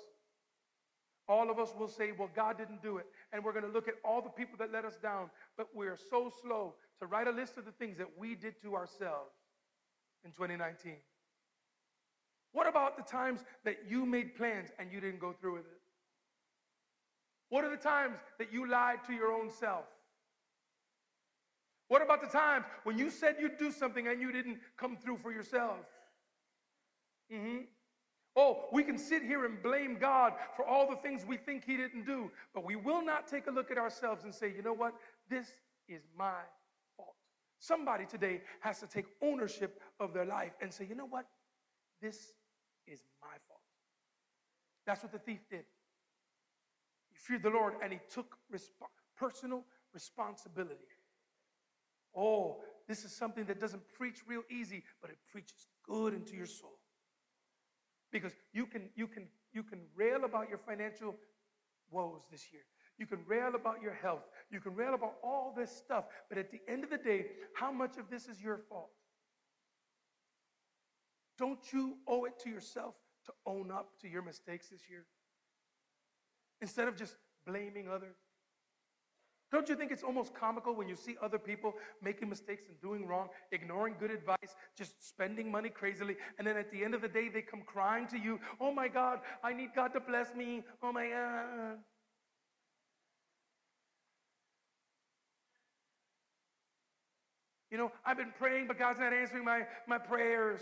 All 1.29 1.51
of 1.51 1.59
us 1.59 1.73
will 1.79 1.89
say, 1.89 2.13
well, 2.19 2.31
God 2.35 2.59
didn't 2.59 2.83
do 2.83 2.97
it. 2.97 3.07
And 3.33 3.45
we're 3.45 3.53
going 3.53 3.65
to 3.65 3.71
look 3.71 3.87
at 3.87 3.95
all 4.05 4.21
the 4.21 4.31
people 4.31 4.57
that 4.59 4.73
let 4.73 4.85
us 4.85 4.97
down. 4.97 5.31
But 5.57 5.69
we're 5.75 5.97
so 5.97 6.33
slow 6.43 6.75
to 6.99 7.07
write 7.07 7.29
a 7.29 7.31
list 7.31 7.57
of 7.57 7.65
the 7.65 7.73
things 7.73 7.99
that 7.99 8.19
we 8.19 8.35
did 8.35 8.61
to 8.63 8.75
ourselves 8.75 9.35
in 10.25 10.33
2019. 10.33 10.97
What 12.53 12.67
about 12.67 12.97
the 12.97 13.05
times 13.05 13.45
that 13.65 13.77
you 13.89 14.05
made 14.05 14.35
plans 14.35 14.71
and 14.79 14.91
you 14.91 15.01
didn't 15.01 15.21
go 15.21 15.33
through 15.33 15.55
with 15.55 15.67
it? 15.67 15.80
What 17.51 17.65
are 17.65 17.71
the 17.71 17.77
times 17.77 18.17
that 18.39 18.53
you 18.53 18.69
lied 18.69 19.05
to 19.07 19.13
your 19.13 19.33
own 19.33 19.51
self? 19.51 19.85
What 21.89 22.03
about 22.03 22.21
the 22.21 22.29
times 22.29 22.65
when 22.85 22.97
you 22.97 23.11
said 23.11 23.37
you'd 23.41 23.59
do 23.59 23.73
something 23.73 24.07
and 24.07 24.21
you 24.21 24.31
didn't 24.31 24.59
come 24.77 24.97
through 24.97 25.19
for 25.19 25.33
yourself? 25.33 25.79
Mm-hmm. 27.33 27.65
Oh, 28.37 28.67
we 28.73 28.85
can 28.85 28.97
sit 28.97 29.25
here 29.25 29.45
and 29.45 29.61
blame 29.61 29.99
God 29.99 30.35
for 30.55 30.65
all 30.65 30.89
the 30.89 30.97
things 30.97 31.27
we 31.27 31.37
think 31.37 31.65
He 31.65 31.77
didn't 31.77 32.07
do, 32.07 32.31
but 32.55 32.65
we 32.65 32.77
will 32.77 33.05
not 33.05 33.27
take 33.27 33.49
a 33.49 33.51
look 33.51 33.73
at 33.73 33.79
ourselves 33.79 34.23
and 34.23 34.33
say, 34.33 34.53
you 34.55 34.63
know 34.63 34.73
what? 34.73 34.95
This 35.29 35.49
is 35.89 36.03
my 36.17 36.43
fault. 36.97 37.17
Somebody 37.59 38.07
today 38.07 38.41
has 38.61 38.79
to 38.79 38.87
take 38.87 39.07
ownership 39.21 39.81
of 39.99 40.15
their 40.15 40.25
life 40.25 40.53
and 40.63 40.73
say, 40.73 40.87
you 40.89 40.95
know 40.95 41.07
what? 41.07 41.27
This 42.01 42.33
is 42.87 43.01
my 43.21 43.35
fault. 43.49 43.61
That's 44.87 45.03
what 45.03 45.11
the 45.11 45.19
thief 45.19 45.41
did. 45.51 45.65
Feared 47.21 47.43
the 47.43 47.51
Lord 47.51 47.75
and 47.83 47.93
he 47.93 48.01
took 48.13 48.37
resp- 48.53 48.89
personal 49.17 49.65
responsibility. 49.93 50.89
Oh, 52.17 52.61
this 52.89 53.05
is 53.05 53.13
something 53.13 53.45
that 53.45 53.61
doesn't 53.61 53.83
preach 53.97 54.21
real 54.27 54.43
easy, 54.51 54.83
but 55.01 55.11
it 55.11 55.19
preaches 55.31 55.69
good 55.87 56.15
into 56.15 56.35
your 56.35 56.47
soul. 56.47 56.79
Because 58.11 58.33
you 58.53 58.67
can, 58.67 58.89
you 58.97 59.07
can, 59.07 59.29
you 59.53 59.63
can 59.63 59.81
rail 59.95 60.25
about 60.25 60.49
your 60.49 60.59
financial 60.59 61.15
woes 61.91 62.23
this 62.31 62.47
year. 62.53 62.63
You 62.99 63.07
can 63.07 63.21
rail 63.27 63.55
about 63.55 63.83
your 63.83 63.95
health. 63.95 64.25
You 64.51 64.61
can 64.61 64.75
rail 64.75 64.95
about 64.95 65.15
all 65.23 65.55
this 65.57 65.71
stuff. 65.71 66.05
But 66.29 66.39
at 66.39 66.51
the 66.51 66.61
end 66.69 66.85
of 66.85 66.91
the 66.91 66.99
day, 66.99 67.27
how 67.55 67.71
much 67.71 67.97
of 67.97 68.11
this 68.11 68.27
is 68.27 68.41
your 68.41 68.59
fault? 68.69 68.91
Don't 71.39 71.73
you 71.73 71.97
owe 72.07 72.25
it 72.25 72.39
to 72.41 72.51
yourself 72.51 72.95
to 73.27 73.33
own 73.47 73.71
up 73.71 73.99
to 74.01 74.09
your 74.09 74.23
mistakes 74.23 74.69
this 74.69 74.83
year? 74.91 75.07
Instead 76.61 76.89
of 76.89 76.97
just 76.97 77.17
blaming 77.47 77.89
others. 77.89 78.17
Don't 79.53 79.69
you 79.69 79.75
think 79.75 79.91
it's 79.91 80.05
almost 80.05 80.33
comical 80.33 80.75
when 80.77 80.89
you 80.89 80.95
see 80.95 81.17
other 81.21 81.39
people 81.39 81.75
making 82.01 82.29
mistakes 82.29 82.63
and 82.69 82.81
doing 82.81 83.05
wrong, 83.05 83.29
ignoring 83.51 83.97
good 83.99 84.13
advice, 84.13 84.55
just 84.79 85.07
spending 85.07 85.51
money 85.51 85.69
crazily, 85.69 86.17
and 86.39 86.47
then 86.47 86.57
at 86.57 86.71
the 86.71 86.85
end 86.85 86.95
of 86.95 87.01
the 87.01 87.09
day 87.09 87.29
they 87.29 87.43
come 87.43 87.63
crying 87.67 88.07
to 88.09 88.19
you, 88.19 88.39
Oh 88.61 88.73
my 88.73 88.87
God, 88.87 89.19
I 89.43 89.53
need 89.53 89.71
God 89.75 89.93
to 89.95 90.01
bless 90.01 90.35
me. 90.37 90.63
Oh 90.83 90.93
my 90.93 91.09
God. 91.09 91.79
You 97.73 97.79
know, 97.79 97.93
I've 98.05 98.17
been 98.17 98.33
praying, 98.37 98.67
but 98.67 98.79
God's 98.79 98.99
not 98.99 99.13
answering 99.13 99.45
my, 99.45 99.63
my 99.87 99.99
prayers. 99.99 100.61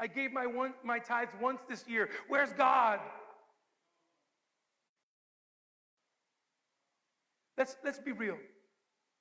I 0.00 0.06
gave 0.06 0.32
my 0.32 0.46
one 0.46 0.74
my 0.84 0.98
tithes 0.98 1.32
once 1.40 1.60
this 1.68 1.84
year. 1.88 2.08
Where's 2.28 2.52
God? 2.52 3.00
Let's, 7.56 7.76
let's 7.84 7.98
be 7.98 8.12
real. 8.12 8.38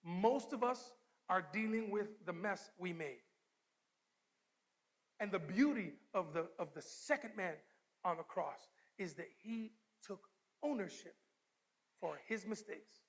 Most 0.05 0.53
of 0.53 0.63
us 0.63 0.91
are 1.27 1.43
dealing 1.51 1.89
with 1.89 2.07
the 2.25 2.33
mess 2.33 2.69
we 2.77 2.93
made. 2.93 3.17
And 5.19 5.31
the 5.31 5.39
beauty 5.39 5.93
of 6.13 6.33
the, 6.33 6.45
of 6.59 6.67
the 6.75 6.81
second 6.81 7.31
man 7.35 7.55
on 8.05 8.17
the 8.17 8.23
cross 8.23 8.67
is 8.99 9.15
that 9.15 9.27
he 9.43 9.71
took 10.05 10.19
ownership 10.63 11.15
for 11.99 12.19
his 12.27 12.45
mistakes. 12.45 12.99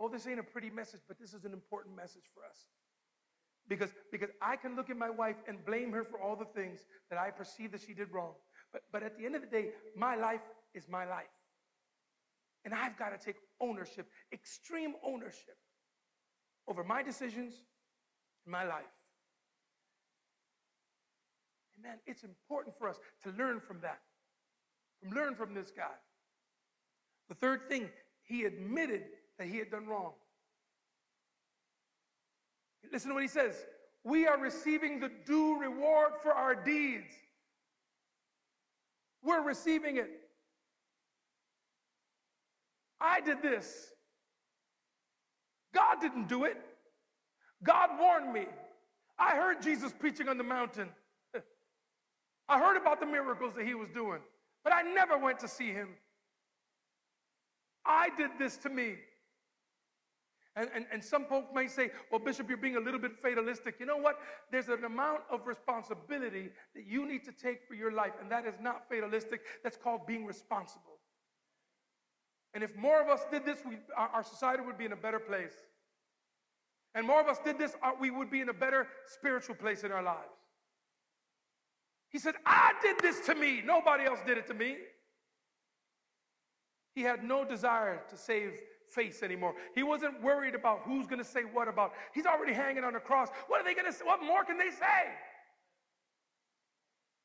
Oh, 0.00 0.08
this 0.08 0.26
ain't 0.26 0.40
a 0.40 0.42
pretty 0.42 0.70
message, 0.70 1.02
but 1.06 1.20
this 1.20 1.32
is 1.32 1.44
an 1.44 1.52
important 1.52 1.94
message 1.94 2.24
for 2.34 2.44
us. 2.44 2.66
Because, 3.68 3.90
because 4.10 4.30
I 4.42 4.56
can 4.56 4.74
look 4.74 4.90
at 4.90 4.96
my 4.96 5.10
wife 5.10 5.36
and 5.46 5.64
blame 5.64 5.92
her 5.92 6.04
for 6.04 6.20
all 6.20 6.34
the 6.36 6.44
things 6.44 6.80
that 7.08 7.18
I 7.18 7.30
perceive 7.30 7.72
that 7.72 7.82
she 7.86 7.94
did 7.94 8.10
wrong. 8.12 8.32
But, 8.72 8.82
but 8.92 9.02
at 9.02 9.16
the 9.16 9.26
end 9.26 9.36
of 9.36 9.42
the 9.42 9.48
day, 9.48 9.68
my 9.96 10.16
life 10.16 10.40
is 10.74 10.88
my 10.88 11.04
life. 11.04 11.30
And 12.64 12.74
I've 12.74 12.98
got 12.98 13.10
to 13.10 13.24
take 13.24 13.36
ownership, 13.60 14.06
extreme 14.32 14.94
ownership, 15.04 15.56
over 16.68 16.84
my 16.84 17.02
decisions 17.02 17.54
and 18.44 18.52
my 18.52 18.64
life. 18.64 18.84
Amen. 21.78 21.98
It's 22.06 22.24
important 22.24 22.76
for 22.78 22.88
us 22.88 22.98
to 23.24 23.30
learn 23.30 23.60
from 23.60 23.80
that, 23.80 24.00
from 25.00 25.16
learn 25.16 25.34
from 25.34 25.54
this 25.54 25.70
guy. 25.70 25.94
The 27.28 27.34
third 27.34 27.68
thing, 27.68 27.88
he 28.22 28.44
admitted 28.44 29.04
that 29.38 29.48
he 29.48 29.56
had 29.56 29.70
done 29.70 29.86
wrong. 29.86 30.12
Listen 32.92 33.08
to 33.08 33.14
what 33.14 33.22
he 33.22 33.28
says. 33.28 33.54
We 34.04 34.26
are 34.26 34.38
receiving 34.38 34.98
the 34.98 35.10
due 35.26 35.58
reward 35.60 36.12
for 36.22 36.32
our 36.32 36.54
deeds. 36.54 37.12
We're 39.22 39.42
receiving 39.42 39.98
it. 39.98 40.10
I 43.00 43.20
did 43.20 43.42
this. 43.42 43.88
God 45.74 46.00
didn't 46.00 46.28
do 46.28 46.44
it. 46.44 46.56
God 47.62 47.90
warned 47.98 48.32
me. 48.32 48.46
I 49.18 49.36
heard 49.36 49.62
Jesus 49.62 49.92
preaching 49.98 50.28
on 50.28 50.38
the 50.38 50.44
mountain. 50.44 50.88
I 52.48 52.58
heard 52.58 52.76
about 52.76 53.00
the 53.00 53.06
miracles 53.06 53.54
that 53.56 53.66
he 53.66 53.74
was 53.74 53.88
doing, 53.90 54.20
but 54.64 54.72
I 54.72 54.82
never 54.82 55.18
went 55.18 55.38
to 55.40 55.48
see 55.48 55.72
him. 55.72 55.90
I 57.84 58.08
did 58.16 58.30
this 58.38 58.56
to 58.58 58.70
me. 58.70 58.94
And, 60.56 60.68
and, 60.74 60.86
and 60.92 61.02
some 61.02 61.24
folks 61.26 61.50
may 61.54 61.68
say, 61.68 61.90
well, 62.10 62.18
Bishop, 62.18 62.48
you're 62.48 62.58
being 62.58 62.76
a 62.76 62.80
little 62.80 62.98
bit 62.98 63.16
fatalistic. 63.16 63.76
You 63.78 63.86
know 63.86 63.96
what? 63.96 64.18
There's 64.50 64.68
an 64.68 64.84
amount 64.84 65.20
of 65.30 65.46
responsibility 65.46 66.50
that 66.74 66.86
you 66.86 67.06
need 67.06 67.24
to 67.24 67.32
take 67.32 67.66
for 67.68 67.74
your 67.74 67.92
life, 67.92 68.12
and 68.20 68.30
that 68.32 68.46
is 68.46 68.54
not 68.60 68.88
fatalistic. 68.88 69.42
That's 69.62 69.76
called 69.76 70.06
being 70.06 70.26
responsible. 70.26 70.98
And 72.52 72.64
if 72.64 72.76
more 72.76 73.00
of 73.00 73.08
us 73.08 73.20
did 73.30 73.44
this, 73.46 73.58
we, 73.64 73.76
our, 73.96 74.24
society 74.24 74.64
would 74.64 74.76
be 74.76 74.84
in 74.84 74.92
a 74.92 74.96
better 74.96 75.20
place. 75.20 75.54
And 76.96 77.06
more 77.06 77.20
of 77.20 77.28
us 77.28 77.38
did 77.44 77.56
this, 77.56 77.76
we 78.00 78.10
would 78.10 78.30
be 78.30 78.40
in 78.40 78.48
a 78.48 78.54
better 78.54 78.88
spiritual 79.06 79.54
place 79.54 79.84
in 79.84 79.92
our 79.92 80.02
lives. 80.02 80.18
He 82.08 82.18
said, 82.18 82.34
I 82.44 82.72
did 82.82 82.98
this 82.98 83.24
to 83.26 83.36
me. 83.36 83.62
Nobody 83.64 84.04
else 84.04 84.18
did 84.26 84.36
it 84.36 84.48
to 84.48 84.54
me. 84.54 84.78
He 86.92 87.02
had 87.02 87.22
no 87.22 87.44
desire 87.44 88.02
to 88.10 88.16
save 88.16 88.60
face 88.94 89.22
anymore. 89.22 89.54
He 89.74 89.82
wasn't 89.82 90.22
worried 90.22 90.54
about 90.54 90.80
who's 90.84 91.06
going 91.06 91.18
to 91.18 91.24
say 91.24 91.42
what 91.42 91.68
about. 91.68 91.92
He's 92.12 92.26
already 92.26 92.52
hanging 92.52 92.84
on 92.84 92.92
the 92.92 93.00
cross. 93.00 93.28
What 93.48 93.60
are 93.60 93.64
they 93.64 93.74
going 93.74 93.86
to 93.86 93.92
say? 93.92 94.04
What 94.04 94.22
more 94.22 94.44
can 94.44 94.58
they 94.58 94.70
say? 94.70 95.12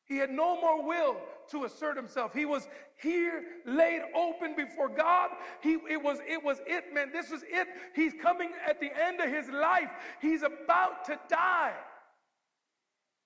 He 0.05 0.17
had 0.17 0.29
no 0.29 0.59
more 0.61 0.85
will 0.85 1.17
to 1.49 1.63
assert 1.65 1.97
himself. 1.97 2.31
He 2.33 2.45
was 2.45 2.67
here 3.01 3.43
laid 3.65 4.01
open 4.15 4.55
before 4.55 4.87
God. 4.87 5.31
He, 5.61 5.77
it 5.89 6.01
was 6.01 6.19
it 6.27 6.43
was 6.43 6.61
it, 6.67 6.93
man. 6.93 7.09
This 7.11 7.31
was 7.31 7.41
it. 7.43 7.67
He's 7.95 8.13
coming 8.21 8.51
at 8.67 8.79
the 8.79 8.91
end 9.03 9.19
of 9.19 9.29
his 9.29 9.49
life. 9.49 9.89
He's 10.21 10.43
about 10.43 11.05
to 11.05 11.19
die. 11.27 11.73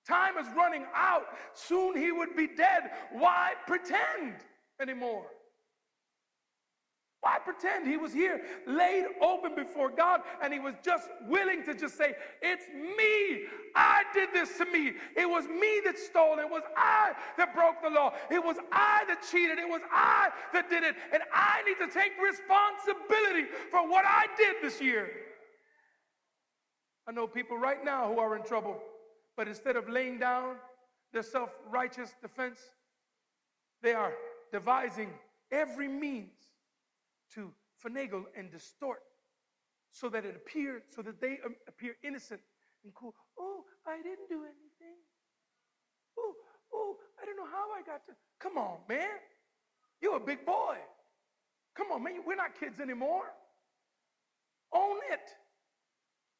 Time 0.08 0.38
is 0.38 0.46
running 0.56 0.86
out. 0.94 1.26
Soon 1.52 1.96
he 1.96 2.12
would 2.12 2.34
be 2.34 2.48
dead. 2.48 2.90
Why 3.12 3.52
pretend 3.66 4.36
anymore? 4.80 5.26
Why 7.22 7.36
pretend 7.38 7.86
he 7.86 7.98
was 7.98 8.14
here, 8.14 8.40
laid 8.66 9.04
open 9.20 9.54
before 9.54 9.90
God, 9.90 10.22
and 10.42 10.54
he 10.54 10.58
was 10.58 10.74
just 10.82 11.06
willing 11.28 11.62
to 11.64 11.74
just 11.74 11.98
say, 11.98 12.14
It's 12.40 12.64
me. 12.72 13.46
I 13.76 14.04
did 14.14 14.30
this 14.32 14.56
to 14.56 14.64
me. 14.64 14.92
It 15.16 15.28
was 15.28 15.46
me 15.46 15.82
that 15.84 15.98
stole. 15.98 16.38
It 16.38 16.48
was 16.48 16.62
I 16.76 17.12
that 17.36 17.54
broke 17.54 17.82
the 17.82 17.90
law. 17.90 18.14
It 18.30 18.42
was 18.42 18.56
I 18.72 19.04
that 19.06 19.22
cheated. 19.30 19.58
It 19.58 19.68
was 19.68 19.82
I 19.92 20.30
that 20.54 20.70
did 20.70 20.82
it. 20.82 20.96
And 21.12 21.22
I 21.32 21.62
need 21.66 21.76
to 21.86 21.92
take 21.92 22.12
responsibility 22.22 23.44
for 23.70 23.86
what 23.86 24.06
I 24.06 24.26
did 24.38 24.56
this 24.62 24.80
year. 24.80 25.10
I 27.06 27.12
know 27.12 27.26
people 27.26 27.58
right 27.58 27.84
now 27.84 28.10
who 28.10 28.18
are 28.18 28.34
in 28.34 28.44
trouble, 28.44 28.78
but 29.36 29.46
instead 29.46 29.76
of 29.76 29.90
laying 29.90 30.18
down 30.18 30.56
their 31.12 31.22
self 31.22 31.50
righteous 31.70 32.14
defense, 32.22 32.60
they 33.82 33.92
are 33.92 34.14
devising 34.52 35.10
every 35.52 35.88
means 35.88 36.39
to 37.34 37.52
finagle 37.84 38.24
and 38.36 38.50
distort 38.50 39.00
so 39.92 40.08
that 40.08 40.24
it 40.24 40.36
appears, 40.36 40.82
so 40.94 41.02
that 41.02 41.20
they 41.20 41.38
appear 41.68 41.96
innocent 42.04 42.40
and 42.84 42.94
cool. 42.94 43.14
Oh, 43.38 43.64
I 43.86 43.96
didn't 43.96 44.28
do 44.28 44.42
anything. 44.44 44.96
Oh, 46.18 46.34
oh, 46.72 46.96
I 47.20 47.26
don't 47.26 47.36
know 47.36 47.50
how 47.50 47.70
I 47.72 47.82
got 47.82 48.06
to. 48.06 48.12
Come 48.38 48.56
on, 48.56 48.78
man. 48.88 49.08
You're 50.00 50.16
a 50.16 50.20
big 50.20 50.46
boy. 50.46 50.76
Come 51.76 51.88
on, 51.92 52.02
man. 52.02 52.20
We're 52.26 52.36
not 52.36 52.58
kids 52.58 52.80
anymore. 52.80 53.24
Own 54.72 54.98
it. 55.10 55.30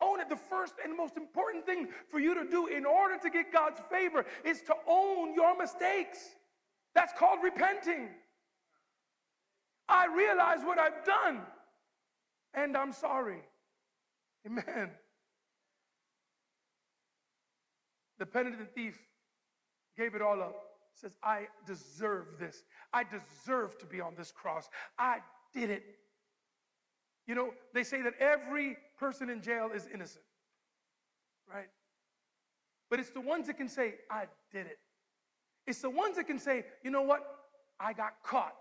Own 0.01 0.21
it. 0.21 0.29
The 0.29 0.37
first 0.37 0.75
and 0.83 0.97
most 0.97 1.17
important 1.17 1.67
thing 1.67 1.89
for 2.11 2.21
you 2.21 2.35
to 2.35 2.49
do 2.49 2.69
in 2.69 2.87
order 2.87 3.19
to 3.19 3.31
get 3.31 3.53
God's 3.53 3.81
favor 3.91 4.25
is 4.45 4.63
to 4.63 4.75
own 4.87 5.35
your 5.35 5.57
mistakes. 5.59 6.19
That's 6.95 7.13
called 7.19 7.41
repenting. 7.43 8.09
I 9.91 10.07
realize 10.07 10.61
what 10.65 10.79
I've 10.79 11.05
done 11.05 11.41
and 12.55 12.77
I'm 12.77 12.93
sorry. 12.93 13.41
Amen. 14.47 14.91
The 18.19 18.27
penitent 18.27 18.69
thief 18.75 18.99
gave 19.97 20.15
it 20.15 20.23
all 20.23 20.43
up. 20.43 20.55
Says, 20.95 21.17
I 21.23 21.47
deserve 21.67 22.27
this. 22.39 22.65
I 22.93 23.05
deserve 23.05 23.79
to 23.79 23.87
be 23.87 24.01
on 24.01 24.15
this 24.17 24.33
cross. 24.33 24.69
I 24.99 25.19
did 25.55 25.71
it. 25.71 25.83
You 27.27 27.35
know, 27.35 27.51
they 27.73 27.85
say 27.85 28.03
that 28.03 28.15
every 28.19 28.77
person 28.99 29.31
in 29.31 29.41
jail 29.41 29.71
is 29.75 29.89
innocent, 29.93 30.25
right? 31.53 31.69
But 32.91 32.99
it's 32.99 33.11
the 33.11 33.21
ones 33.21 33.47
that 33.47 33.57
can 33.57 33.69
say, 33.69 33.95
I 34.11 34.25
did 34.53 34.67
it. 34.67 34.79
It's 35.67 35.81
the 35.81 35.91
ones 35.91 36.17
that 36.17 36.27
can 36.27 36.39
say, 36.39 36.65
you 36.83 36.91
know 36.91 37.03
what? 37.03 37.21
I 37.79 37.93
got 37.93 38.15
caught. 38.25 38.55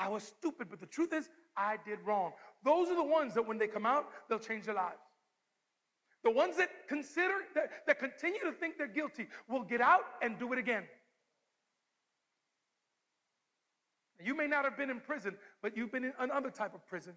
I 0.00 0.08
was 0.08 0.22
stupid, 0.22 0.68
but 0.70 0.80
the 0.80 0.86
truth 0.86 1.12
is, 1.12 1.28
I 1.58 1.76
did 1.84 1.98
wrong. 2.06 2.32
Those 2.64 2.88
are 2.88 2.96
the 2.96 3.04
ones 3.04 3.34
that 3.34 3.46
when 3.46 3.58
they 3.58 3.66
come 3.66 3.84
out, 3.84 4.06
they'll 4.28 4.38
change 4.38 4.64
their 4.64 4.74
lives. 4.74 4.96
The 6.24 6.30
ones 6.30 6.56
that 6.56 6.70
consider, 6.88 7.34
that, 7.54 7.70
that 7.86 7.98
continue 7.98 8.40
to 8.40 8.52
think 8.52 8.78
they're 8.78 8.86
guilty, 8.86 9.26
will 9.46 9.62
get 9.62 9.82
out 9.82 10.04
and 10.22 10.38
do 10.38 10.50
it 10.54 10.58
again. 10.58 10.84
You 14.24 14.34
may 14.34 14.46
not 14.46 14.64
have 14.64 14.76
been 14.76 14.88
in 14.88 15.00
prison, 15.00 15.36
but 15.62 15.76
you've 15.76 15.92
been 15.92 16.04
in 16.04 16.12
another 16.18 16.50
type 16.50 16.74
of 16.74 16.86
prison. 16.86 17.14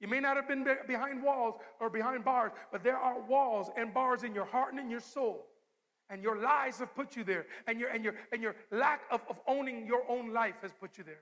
You 0.00 0.08
may 0.08 0.20
not 0.20 0.36
have 0.36 0.48
been 0.48 0.66
behind 0.86 1.22
walls 1.22 1.54
or 1.80 1.90
behind 1.90 2.24
bars, 2.24 2.52
but 2.72 2.82
there 2.82 2.96
are 2.96 3.20
walls 3.20 3.70
and 3.76 3.94
bars 3.94 4.24
in 4.24 4.34
your 4.34 4.44
heart 4.46 4.72
and 4.72 4.80
in 4.80 4.90
your 4.90 5.00
soul. 5.00 5.46
And 6.10 6.22
your 6.22 6.40
lies 6.40 6.78
have 6.78 6.94
put 6.94 7.14
you 7.14 7.22
there. 7.22 7.46
And 7.68 7.78
your, 7.78 7.90
and 7.90 8.02
your, 8.02 8.14
and 8.32 8.42
your 8.42 8.56
lack 8.72 9.02
of, 9.12 9.20
of 9.28 9.38
owning 9.46 9.86
your 9.86 10.02
own 10.08 10.32
life 10.32 10.54
has 10.62 10.72
put 10.80 10.98
you 10.98 11.04
there. 11.04 11.20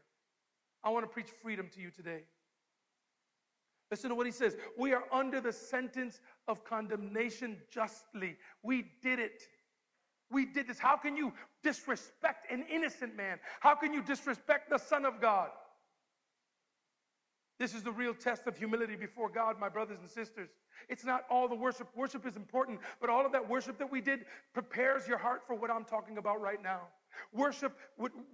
I 0.87 0.91
want 0.91 1.05
to 1.05 1.09
preach 1.09 1.27
freedom 1.43 1.69
to 1.75 1.81
you 1.81 1.91
today. 1.91 2.23
Listen 3.91 4.09
to 4.11 4.15
what 4.15 4.25
he 4.25 4.33
says. 4.33 4.57
We 4.79 4.95
are 4.95 5.03
under 5.13 5.41
the 5.41 5.53
sentence 5.53 6.21
of 6.47 6.65
condemnation 6.65 7.57
justly. 7.71 8.37
We 8.63 8.87
did 9.03 9.19
it. 9.19 9.43
We 10.31 10.47
did 10.47 10.69
this. 10.69 10.79
How 10.79 10.97
can 10.97 11.17
you 11.17 11.33
disrespect 11.65 12.53
an 12.53 12.65
innocent 12.71 13.17
man? 13.17 13.41
How 13.59 13.75
can 13.75 13.93
you 13.93 14.01
disrespect 14.01 14.71
the 14.71 14.79
Son 14.79 15.05
of 15.05 15.21
God? 15.21 15.49
This 17.59 17.75
is 17.75 17.83
the 17.83 17.93
real 17.93 18.15
test 18.15 18.47
of 18.47 18.57
humility 18.57 18.95
before 18.97 19.29
God, 19.29 19.59
my 19.59 19.69
brothers 19.69 19.99
and 20.01 20.11
sisters. 20.11 20.51
It's 20.89 21.05
not 21.05 21.25
all 21.31 21.49
the 21.49 21.55
worship. 21.55 21.89
Worship 21.97 22.27
is 22.27 22.37
important, 22.37 22.79
but 23.01 23.11
all 23.11 23.27
of 23.27 23.33
that 23.33 23.49
worship 23.49 23.79
that 23.79 23.91
we 23.91 24.01
did 24.01 24.27
prepares 24.53 25.09
your 25.09 25.19
heart 25.19 25.43
for 25.47 25.57
what 25.57 25.71
I'm 25.71 25.85
talking 25.85 26.19
about 26.19 26.41
right 26.41 26.63
now. 26.63 26.83
Worship, 27.33 27.77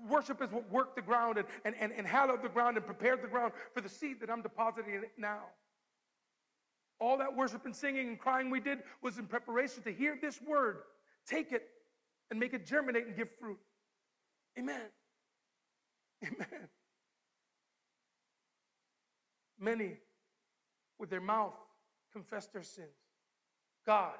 worship 0.08 0.42
is 0.42 0.50
what 0.50 0.70
worked 0.70 0.96
the 0.96 1.02
ground 1.02 1.38
and, 1.38 1.46
and, 1.64 1.74
and, 1.78 1.92
and 1.92 2.06
hallowed 2.06 2.42
the 2.42 2.48
ground 2.48 2.76
and 2.76 2.86
prepared 2.86 3.22
the 3.22 3.28
ground 3.28 3.52
for 3.74 3.80
the 3.80 3.88
seed 3.88 4.20
that 4.20 4.30
I'm 4.30 4.42
depositing 4.42 4.94
in 4.94 5.04
it 5.04 5.12
now. 5.18 5.40
All 7.00 7.18
that 7.18 7.34
worship 7.34 7.64
and 7.64 7.74
singing 7.74 8.08
and 8.08 8.18
crying 8.18 8.50
we 8.50 8.60
did 8.60 8.78
was 9.02 9.18
in 9.18 9.26
preparation 9.26 9.82
to 9.82 9.92
hear 9.92 10.16
this 10.20 10.40
word, 10.40 10.78
take 11.26 11.52
it, 11.52 11.68
and 12.30 12.38
make 12.38 12.54
it 12.54 12.66
germinate 12.66 13.06
and 13.06 13.16
give 13.16 13.28
fruit. 13.40 13.58
Amen. 14.58 14.80
Amen. 16.24 16.68
Many, 19.58 19.96
with 20.98 21.10
their 21.10 21.20
mouth, 21.20 21.54
confess 22.12 22.46
their 22.46 22.62
sins. 22.62 22.88
God, 23.86 24.14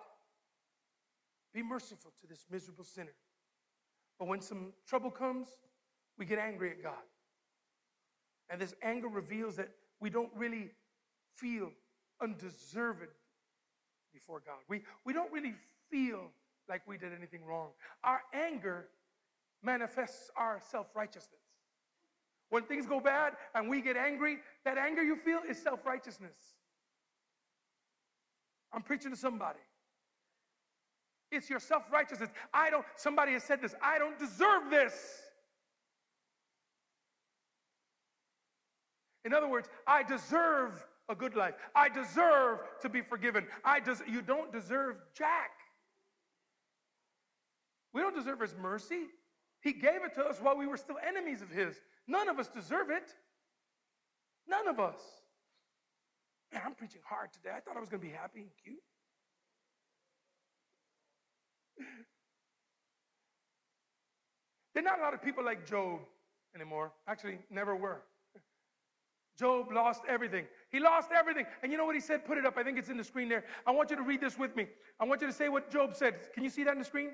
be 1.54 1.62
merciful 1.62 2.12
to 2.20 2.26
this 2.26 2.44
miserable 2.50 2.84
sinner. 2.84 3.14
But 4.22 4.28
when 4.28 4.40
some 4.40 4.72
trouble 4.86 5.10
comes, 5.10 5.48
we 6.16 6.24
get 6.26 6.38
angry 6.38 6.70
at 6.70 6.80
God. 6.80 7.02
And 8.50 8.60
this 8.60 8.72
anger 8.80 9.08
reveals 9.08 9.56
that 9.56 9.68
we 9.98 10.10
don't 10.10 10.30
really 10.36 10.70
feel 11.34 11.72
undeserved 12.22 13.08
before 14.14 14.40
God. 14.46 14.58
We, 14.68 14.82
we 15.04 15.12
don't 15.12 15.32
really 15.32 15.54
feel 15.90 16.30
like 16.68 16.82
we 16.86 16.98
did 16.98 17.12
anything 17.12 17.44
wrong. 17.44 17.70
Our 18.04 18.20
anger 18.32 18.86
manifests 19.60 20.30
our 20.36 20.60
self 20.70 20.86
righteousness. 20.94 21.42
When 22.50 22.62
things 22.62 22.86
go 22.86 23.00
bad 23.00 23.32
and 23.56 23.68
we 23.68 23.80
get 23.80 23.96
angry, 23.96 24.36
that 24.64 24.78
anger 24.78 25.02
you 25.02 25.16
feel 25.16 25.40
is 25.50 25.60
self 25.60 25.84
righteousness. 25.84 26.36
I'm 28.72 28.82
preaching 28.82 29.10
to 29.10 29.16
somebody. 29.16 29.58
It's 31.32 31.48
your 31.48 31.58
self 31.60 31.90
righteousness. 31.90 32.30
I 32.52 32.70
don't, 32.70 32.84
somebody 32.96 33.32
has 33.32 33.42
said 33.42 33.60
this, 33.62 33.74
I 33.82 33.98
don't 33.98 34.18
deserve 34.18 34.70
this. 34.70 34.92
In 39.24 39.32
other 39.32 39.48
words, 39.48 39.68
I 39.86 40.02
deserve 40.02 40.84
a 41.08 41.14
good 41.14 41.34
life. 41.34 41.54
I 41.74 41.88
deserve 41.88 42.58
to 42.82 42.88
be 42.88 43.00
forgiven. 43.00 43.46
I 43.64 43.80
des- 43.80 44.04
you 44.08 44.20
don't 44.20 44.52
deserve 44.52 44.96
Jack. 45.16 45.52
We 47.94 48.00
don't 48.02 48.14
deserve 48.14 48.40
his 48.40 48.54
mercy. 48.60 49.06
He 49.60 49.72
gave 49.72 50.04
it 50.04 50.14
to 50.14 50.24
us 50.24 50.38
while 50.40 50.56
we 50.56 50.66
were 50.66 50.76
still 50.76 50.96
enemies 51.06 51.40
of 51.40 51.48
his. 51.48 51.76
None 52.08 52.28
of 52.28 52.38
us 52.38 52.48
deserve 52.48 52.90
it. 52.90 53.14
None 54.48 54.66
of 54.66 54.80
us. 54.80 55.00
Man, 56.52 56.62
I'm 56.66 56.74
preaching 56.74 57.00
hard 57.04 57.32
today. 57.32 57.50
I 57.56 57.60
thought 57.60 57.76
I 57.76 57.80
was 57.80 57.88
going 57.88 58.00
to 58.02 58.06
be 58.06 58.12
happy 58.12 58.40
and 58.40 58.50
cute. 58.62 58.82
There 64.74 64.82
are 64.82 64.84
not 64.84 64.98
a 65.00 65.02
lot 65.02 65.14
of 65.14 65.22
people 65.22 65.44
like 65.44 65.68
Job 65.68 66.00
anymore. 66.54 66.92
Actually, 67.06 67.38
never 67.50 67.76
were. 67.76 68.02
Job 69.38 69.72
lost 69.72 70.02
everything. 70.08 70.44
He 70.70 70.78
lost 70.78 71.10
everything. 71.16 71.46
And 71.62 71.72
you 71.72 71.78
know 71.78 71.84
what 71.84 71.94
he 71.94 72.00
said? 72.00 72.24
Put 72.24 72.38
it 72.38 72.46
up. 72.46 72.56
I 72.56 72.62
think 72.62 72.78
it's 72.78 72.90
in 72.90 72.96
the 72.96 73.04
screen 73.04 73.28
there. 73.28 73.44
I 73.66 73.70
want 73.70 73.90
you 73.90 73.96
to 73.96 74.02
read 74.02 74.20
this 74.20 74.38
with 74.38 74.54
me. 74.54 74.66
I 75.00 75.04
want 75.04 75.20
you 75.20 75.26
to 75.26 75.32
say 75.32 75.48
what 75.48 75.70
Job 75.70 75.94
said. 75.94 76.14
Can 76.34 76.44
you 76.44 76.50
see 76.50 76.64
that 76.64 76.72
in 76.72 76.78
the 76.78 76.84
screen? 76.84 77.10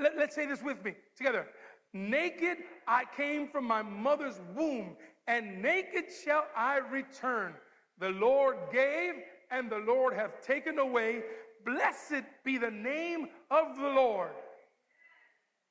Let, 0.00 0.16
us 0.16 0.34
say 0.34 0.46
this 0.46 0.62
with 0.62 0.82
me 0.84 0.94
together. 1.16 1.46
Naked 1.92 2.58
I 2.86 3.04
came 3.16 3.48
from 3.48 3.64
my 3.64 3.82
mother's 3.82 4.40
womb, 4.54 4.96
and 5.26 5.62
naked 5.62 6.06
shall 6.24 6.46
I 6.56 6.78
return. 6.78 7.54
The 7.98 8.10
Lord 8.10 8.56
gave, 8.72 9.14
and 9.50 9.70
the 9.70 9.78
Lord 9.78 10.14
hath 10.14 10.42
taken 10.42 10.78
away. 10.78 11.22
Blessed 11.64 12.24
be 12.44 12.58
the 12.58 12.70
name 12.70 13.28
of 13.50 13.76
the 13.76 13.88
Lord. 13.88 14.30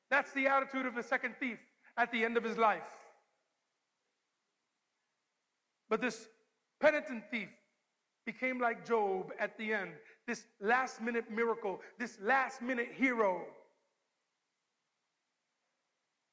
That's 0.09 0.31
the 0.33 0.47
attitude 0.47 0.85
of 0.85 0.95
the 0.95 1.03
second 1.03 1.35
thief 1.39 1.59
at 1.97 2.11
the 2.11 2.23
end 2.23 2.37
of 2.37 2.43
his 2.43 2.57
life. 2.57 2.83
But 5.89 6.01
this 6.01 6.27
penitent 6.79 7.23
thief 7.31 7.49
became 8.25 8.59
like 8.59 8.85
Job 8.85 9.31
at 9.39 9.57
the 9.57 9.73
end, 9.73 9.91
this 10.27 10.43
last 10.59 11.01
minute 11.01 11.31
miracle, 11.31 11.79
this 11.97 12.17
last 12.21 12.61
minute 12.61 12.89
hero. 12.93 13.41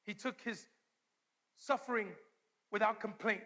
He 0.05 0.13
took 0.13 0.39
his 0.41 0.67
suffering 1.57 2.09
without 2.71 2.99
complaint. 2.99 3.43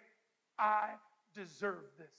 I 0.57 0.89
deserve 1.35 1.85
this. 1.97 2.11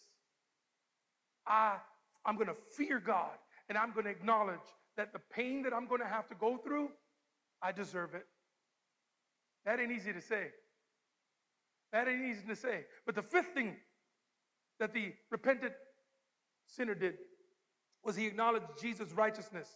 I, 1.46 1.76
I'm 2.24 2.36
going 2.36 2.46
to 2.46 2.56
fear 2.76 3.00
God 3.00 3.30
and 3.70 3.78
I'm 3.78 3.92
going 3.92 4.04
to 4.04 4.10
acknowledge 4.10 4.58
that 4.96 5.12
the 5.12 5.20
pain 5.32 5.62
that 5.62 5.72
I'm 5.72 5.86
going 5.86 6.00
to 6.00 6.06
have 6.06 6.28
to 6.28 6.34
go 6.34 6.58
through, 6.58 6.90
I 7.62 7.70
deserve 7.70 8.14
it. 8.14 8.26
That 9.64 9.78
ain't 9.78 9.92
easy 9.92 10.12
to 10.12 10.20
say. 10.20 10.48
That 11.92 12.08
ain't 12.08 12.24
easy 12.24 12.46
to 12.48 12.56
say. 12.56 12.84
But 13.06 13.14
the 13.14 13.22
fifth 13.22 13.54
thing 13.54 13.76
that 14.80 14.92
the 14.92 15.12
repentant 15.30 15.72
sinner 16.66 16.94
did 16.94 17.14
was 18.04 18.16
he 18.16 18.26
acknowledged 18.26 18.66
Jesus' 18.80 19.12
righteousness. 19.12 19.68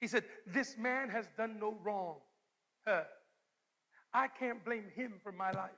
He 0.00 0.06
said, 0.06 0.24
This 0.46 0.76
man 0.78 1.08
has 1.08 1.26
done 1.36 1.58
no 1.60 1.76
wrong. 1.82 2.16
Huh. 2.86 3.02
I 4.14 4.28
can't 4.28 4.64
blame 4.64 4.86
him 4.94 5.14
for 5.22 5.32
my 5.32 5.50
life. 5.50 5.70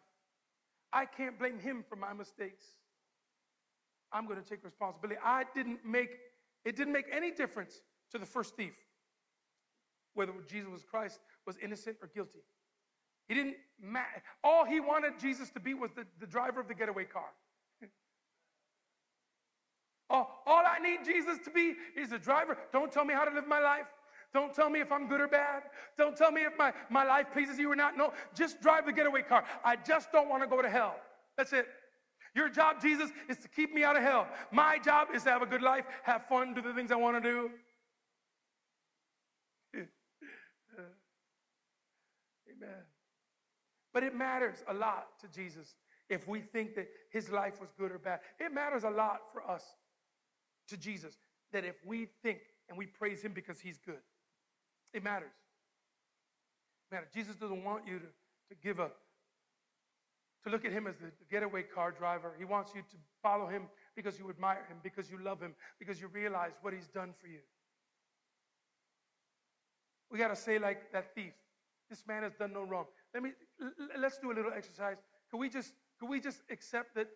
I 0.92 1.06
can't 1.06 1.38
blame 1.38 1.58
him 1.58 1.84
for 1.88 1.96
my 1.96 2.12
mistakes. 2.12 2.64
I'm 4.12 4.26
going 4.26 4.42
to 4.42 4.48
take 4.48 4.62
responsibility. 4.62 5.18
I 5.24 5.44
didn't 5.54 5.80
make, 5.86 6.10
it 6.64 6.76
didn't 6.76 6.92
make 6.92 7.06
any 7.12 7.30
difference 7.30 7.82
to 8.12 8.18
the 8.18 8.26
first 8.26 8.56
thief 8.56 8.74
whether 10.14 10.32
Jesus 10.48 10.70
was 10.70 10.82
Christ 10.82 11.20
was 11.46 11.56
innocent 11.62 11.96
or 12.02 12.08
guilty. 12.14 12.40
He 13.28 13.34
didn't 13.34 13.56
matter. 13.80 14.22
All 14.44 14.64
he 14.64 14.80
wanted 14.80 15.18
Jesus 15.18 15.50
to 15.50 15.60
be 15.60 15.74
was 15.74 15.90
the, 15.92 16.06
the 16.20 16.26
driver 16.26 16.60
of 16.60 16.68
the 16.68 16.74
getaway 16.74 17.04
car. 17.04 17.30
all, 20.10 20.42
all 20.46 20.62
I 20.66 20.78
need 20.78 21.04
Jesus 21.04 21.38
to 21.44 21.50
be 21.50 21.74
is 21.96 22.10
the 22.10 22.18
driver. 22.18 22.58
Don't 22.72 22.92
tell 22.92 23.04
me 23.04 23.14
how 23.14 23.24
to 23.24 23.34
live 23.34 23.46
my 23.46 23.60
life. 23.60 23.86
Don't 24.34 24.54
tell 24.54 24.70
me 24.70 24.80
if 24.80 24.90
I'm 24.90 25.08
good 25.08 25.20
or 25.20 25.28
bad. 25.28 25.64
Don't 25.98 26.16
tell 26.16 26.32
me 26.32 26.42
if 26.42 26.56
my, 26.58 26.72
my 26.90 27.04
life 27.04 27.26
pleases 27.32 27.58
you 27.58 27.70
or 27.70 27.76
not. 27.76 27.98
No, 27.98 28.12
just 28.34 28.62
drive 28.62 28.86
the 28.86 28.92
getaway 28.92 29.22
car. 29.22 29.44
I 29.64 29.76
just 29.76 30.10
don't 30.10 30.28
want 30.28 30.42
to 30.42 30.48
go 30.48 30.62
to 30.62 30.70
hell. 30.70 30.96
That's 31.36 31.52
it. 31.52 31.66
Your 32.34 32.48
job, 32.48 32.80
Jesus, 32.80 33.10
is 33.28 33.36
to 33.38 33.48
keep 33.48 33.74
me 33.74 33.84
out 33.84 33.96
of 33.96 34.02
hell. 34.02 34.26
My 34.50 34.78
job 34.78 35.08
is 35.14 35.24
to 35.24 35.30
have 35.30 35.42
a 35.42 35.46
good 35.46 35.60
life, 35.60 35.84
have 36.02 36.26
fun, 36.26 36.54
do 36.54 36.62
the 36.62 36.72
things 36.72 36.90
I 36.90 36.96
want 36.96 37.22
to 37.22 37.30
do. 37.30 37.50
Amen. 42.48 42.82
But 43.92 44.02
it 44.02 44.14
matters 44.14 44.64
a 44.68 44.72
lot 44.74 45.08
to 45.20 45.28
Jesus 45.28 45.74
if 46.08 46.26
we 46.26 46.40
think 46.40 46.74
that 46.76 46.88
his 47.10 47.30
life 47.30 47.60
was 47.60 47.70
good 47.78 47.92
or 47.92 47.98
bad. 47.98 48.20
It 48.40 48.52
matters 48.52 48.84
a 48.84 48.90
lot 48.90 49.20
for 49.32 49.48
us 49.48 49.64
to 50.68 50.76
Jesus 50.78 51.18
that 51.52 51.64
if 51.64 51.76
we 51.84 52.08
think 52.22 52.38
and 52.68 52.78
we 52.78 52.86
praise 52.86 53.22
him 53.22 53.32
because 53.32 53.60
he's 53.60 53.78
good. 53.78 54.00
It 54.94 55.04
matters. 55.04 55.32
It 56.90 56.94
matters. 56.94 57.08
Jesus 57.12 57.36
doesn't 57.36 57.62
want 57.64 57.86
you 57.86 57.98
to, 57.98 58.06
to 58.06 58.54
give 58.62 58.78
a 58.78 58.90
to 60.44 60.50
look 60.50 60.64
at 60.64 60.72
him 60.72 60.86
as 60.86 60.96
the, 60.96 61.10
getaway 61.30 61.62
car 61.62 61.92
driver. 61.92 62.32
He 62.38 62.44
wants 62.44 62.72
you 62.74 62.82
to 62.82 62.96
follow 63.22 63.46
him 63.46 63.62
because 63.94 64.18
you 64.18 64.28
admire 64.28 64.64
him, 64.68 64.78
because 64.82 65.10
you 65.10 65.18
love 65.22 65.40
him, 65.40 65.54
because 65.78 66.00
you 66.00 66.08
realize 66.08 66.52
what 66.62 66.72
he's 66.72 66.88
done 66.88 67.14
for 67.20 67.28
you. 67.28 67.38
We 70.10 70.18
got 70.18 70.28
to 70.28 70.36
say, 70.36 70.58
like 70.58 70.92
that 70.92 71.14
thief, 71.14 71.32
this 71.88 72.04
man 72.06 72.22
has 72.22 72.34
done 72.34 72.52
no 72.52 72.62
wrong. 72.62 72.86
Let 73.14 73.22
me, 73.22 73.30
let's 73.98 74.18
do 74.18 74.32
a 74.32 74.34
little 74.34 74.52
exercise. 74.54 74.96
Can 75.30 75.38
we 75.38 75.48
just, 75.48 75.72
can 75.98 76.08
we 76.08 76.20
just 76.20 76.42
accept 76.50 76.94
that 76.96 77.08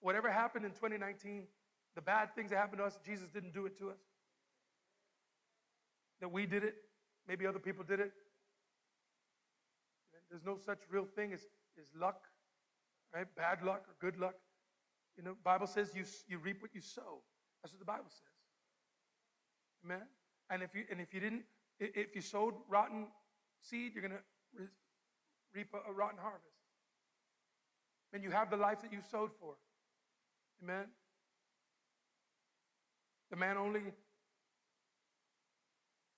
whatever 0.00 0.30
happened 0.30 0.64
in 0.64 0.70
2019, 0.70 1.44
the 1.94 2.00
bad 2.00 2.34
things 2.34 2.50
that 2.50 2.56
happened 2.56 2.78
to 2.78 2.84
us, 2.84 2.98
Jesus 3.04 3.28
didn't 3.28 3.52
do 3.52 3.66
it 3.66 3.78
to 3.78 3.90
us? 3.90 3.98
That 6.20 6.30
we 6.30 6.46
did 6.46 6.64
it, 6.64 6.74
maybe 7.28 7.46
other 7.46 7.58
people 7.58 7.84
did 7.84 8.00
it. 8.00 8.12
There's 10.30 10.44
no 10.44 10.56
such 10.64 10.78
real 10.90 11.06
thing 11.14 11.32
as, 11.32 11.40
as 11.78 11.86
luck, 11.98 12.22
right? 13.14 13.26
Bad 13.36 13.62
luck 13.62 13.84
or 13.88 13.94
good 14.00 14.18
luck. 14.18 14.34
You 15.16 15.24
know, 15.24 15.34
Bible 15.44 15.66
says 15.66 15.90
you, 15.94 16.04
you 16.28 16.38
reap 16.38 16.60
what 16.60 16.74
you 16.74 16.80
sow. 16.80 17.22
That's 17.62 17.72
what 17.72 17.80
the 17.80 17.86
Bible 17.86 18.08
says. 18.08 18.36
Amen. 19.84 20.06
And 20.50 20.62
if 20.62 20.74
you 20.74 20.84
and 20.90 21.00
if 21.00 21.12
you 21.12 21.20
didn't, 21.20 21.42
if 21.80 22.14
you 22.14 22.20
sowed 22.20 22.54
rotten 22.68 23.06
seed, 23.60 23.92
you're 23.94 24.02
gonna 24.02 24.20
re- 24.56 24.66
reap 25.54 25.68
a, 25.74 25.90
a 25.90 25.92
rotten 25.92 26.18
harvest. 26.18 26.44
And 28.12 28.22
you 28.22 28.30
have 28.30 28.50
the 28.50 28.56
life 28.56 28.82
that 28.82 28.92
you 28.92 29.00
sowed 29.10 29.30
for. 29.40 29.54
Amen. 30.62 30.86
The 33.30 33.36
man 33.36 33.56
only 33.56 33.82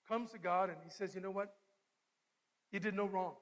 comes 0.07 0.31
to 0.33 0.39
God 0.39 0.71
and 0.71 0.79
he 0.85 0.91
says, 0.91 1.15
you 1.15 1.21
know 1.21 1.31
what? 1.31 1.55
You 2.73 2.81
did 2.81 2.95
no 2.95 3.07
wrong. 3.07 3.35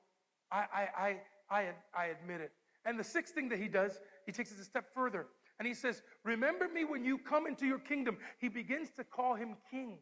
I, 0.51 0.65
I, 0.73 0.89
I, 0.99 1.17
I, 1.51 1.69
I 1.95 2.05
admit 2.07 2.41
it. 2.41 2.53
And 2.87 2.99
the 2.99 3.05
sixth 3.05 3.35
thing 3.35 3.49
that 3.51 3.59
he 3.59 3.69
does, 3.69 4.01
he 4.25 4.33
takes 4.33 4.53
it 4.53 4.59
a 4.61 4.65
step 4.65 4.87
further. 4.95 5.27
And 5.59 5.67
he 5.67 5.75
says, 5.75 6.03
Remember 6.25 6.69
me 6.69 6.85
when 6.85 7.05
you 7.05 7.19
come 7.19 7.47
into 7.47 7.67
your 7.67 7.79
kingdom. 7.79 8.17
He 8.39 8.49
begins 8.49 8.91
to 8.97 9.05
call 9.05 9.35
him 9.35 9.57
king. 9.71 9.99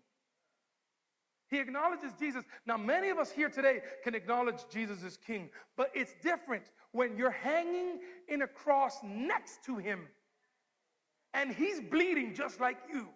He 1.49 1.59
acknowledges 1.59 2.13
Jesus. 2.19 2.45
Now, 2.67 2.77
many 2.77 3.11
of 3.11 3.19
us 3.19 3.31
here 3.31 3.49
today 3.49 3.81
can 4.03 4.15
acknowledge 4.15 4.65
Jesus 4.71 5.03
as 5.05 5.17
king, 5.17 5.51
but 5.77 5.91
it's 5.95 6.15
different 6.23 6.65
when 6.93 7.17
you're 7.17 7.31
hanging 7.31 8.01
in 8.29 8.43
a 8.43 8.47
cross 8.47 8.99
next 9.03 9.65
to 9.65 9.77
him 9.77 10.09
and 11.35 11.53
he's 11.53 11.81
bleeding 11.81 12.33
just 12.33 12.61
like 12.61 12.79
you, 12.91 13.09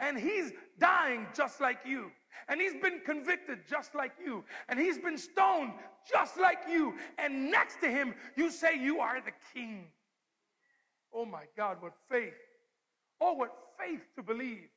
and 0.00 0.18
he's 0.18 0.52
dying 0.78 1.26
just 1.34 1.60
like 1.60 1.78
you, 1.84 2.10
and 2.48 2.60
he's 2.60 2.74
been 2.74 3.00
convicted 3.04 3.60
just 3.68 3.94
like 3.94 4.12
you, 4.24 4.44
and 4.68 4.78
he's 4.78 4.98
been 4.98 5.18
stoned 5.18 5.72
just 6.10 6.38
like 6.38 6.58
you, 6.70 6.94
and 7.18 7.50
next 7.50 7.80
to 7.80 7.88
him, 7.88 8.14
you 8.36 8.50
say 8.50 8.78
you 8.78 9.00
are 9.00 9.20
the 9.20 9.32
king. 9.54 9.86
Oh 11.12 11.24
my 11.24 11.44
God, 11.56 11.78
what 11.80 11.94
faith! 12.10 12.34
Oh, 13.20 13.32
what 13.32 13.52
faith 13.78 14.02
to 14.16 14.22
believe. 14.22 14.68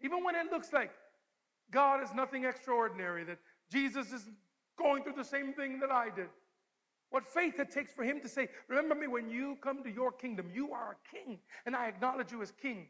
Even 0.00 0.22
when 0.22 0.36
it 0.36 0.50
looks 0.50 0.72
like 0.72 0.92
God 1.72 2.02
is 2.02 2.10
nothing 2.14 2.44
extraordinary, 2.44 3.24
that 3.24 3.38
Jesus 3.70 4.12
is 4.12 4.28
going 4.78 5.02
through 5.02 5.14
the 5.14 5.24
same 5.24 5.52
thing 5.52 5.80
that 5.80 5.90
I 5.90 6.10
did. 6.10 6.28
What 7.10 7.26
faith 7.26 7.58
it 7.58 7.70
takes 7.70 7.92
for 7.92 8.04
him 8.04 8.20
to 8.20 8.28
say, 8.28 8.48
Remember 8.68 8.94
me 8.94 9.06
when 9.06 9.30
you 9.30 9.56
come 9.62 9.82
to 9.82 9.90
your 9.90 10.12
kingdom. 10.12 10.50
You 10.52 10.72
are 10.72 10.92
a 10.92 11.16
king, 11.16 11.38
and 11.66 11.74
I 11.74 11.88
acknowledge 11.88 12.32
you 12.32 12.42
as 12.42 12.52
king. 12.52 12.88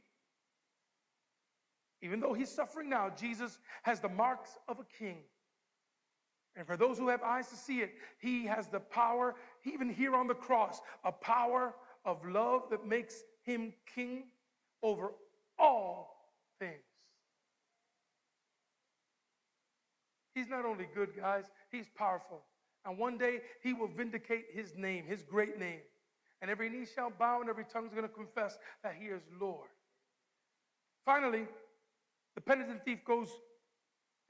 Even 2.02 2.20
though 2.20 2.32
he's 2.32 2.50
suffering 2.50 2.88
now, 2.88 3.10
Jesus 3.10 3.58
has 3.82 4.00
the 4.00 4.08
marks 4.08 4.50
of 4.68 4.78
a 4.78 4.84
king. 4.98 5.18
And 6.56 6.66
for 6.66 6.76
those 6.76 6.98
who 6.98 7.08
have 7.08 7.22
eyes 7.22 7.48
to 7.48 7.56
see 7.56 7.80
it, 7.80 7.92
he 8.18 8.46
has 8.46 8.68
the 8.68 8.80
power, 8.80 9.34
even 9.64 9.88
here 9.88 10.14
on 10.14 10.26
the 10.26 10.34
cross, 10.34 10.80
a 11.04 11.12
power 11.12 11.74
of 12.04 12.24
love 12.24 12.62
that 12.70 12.86
makes 12.86 13.22
him 13.42 13.72
king 13.94 14.24
over 14.82 15.12
all 15.58 16.32
things. 16.58 16.72
He's 20.34 20.48
not 20.48 20.64
only 20.64 20.86
good, 20.94 21.10
guys, 21.16 21.44
he's 21.70 21.86
powerful. 21.96 22.42
And 22.84 22.96
one 22.96 23.18
day 23.18 23.40
he 23.62 23.72
will 23.72 23.88
vindicate 23.88 24.46
his 24.52 24.74
name, 24.76 25.04
his 25.04 25.22
great 25.22 25.58
name. 25.58 25.80
And 26.40 26.50
every 26.50 26.68
knee 26.68 26.86
shall 26.86 27.10
bow 27.10 27.40
and 27.40 27.50
every 27.50 27.64
tongue 27.64 27.86
is 27.86 27.92
going 27.92 28.06
to 28.06 28.14
confess 28.14 28.56
that 28.82 28.94
he 28.98 29.06
is 29.06 29.22
Lord. 29.40 29.68
Finally, 31.04 31.46
the 32.38 32.42
penitent 32.42 32.84
thief 32.84 33.04
goes 33.04 33.30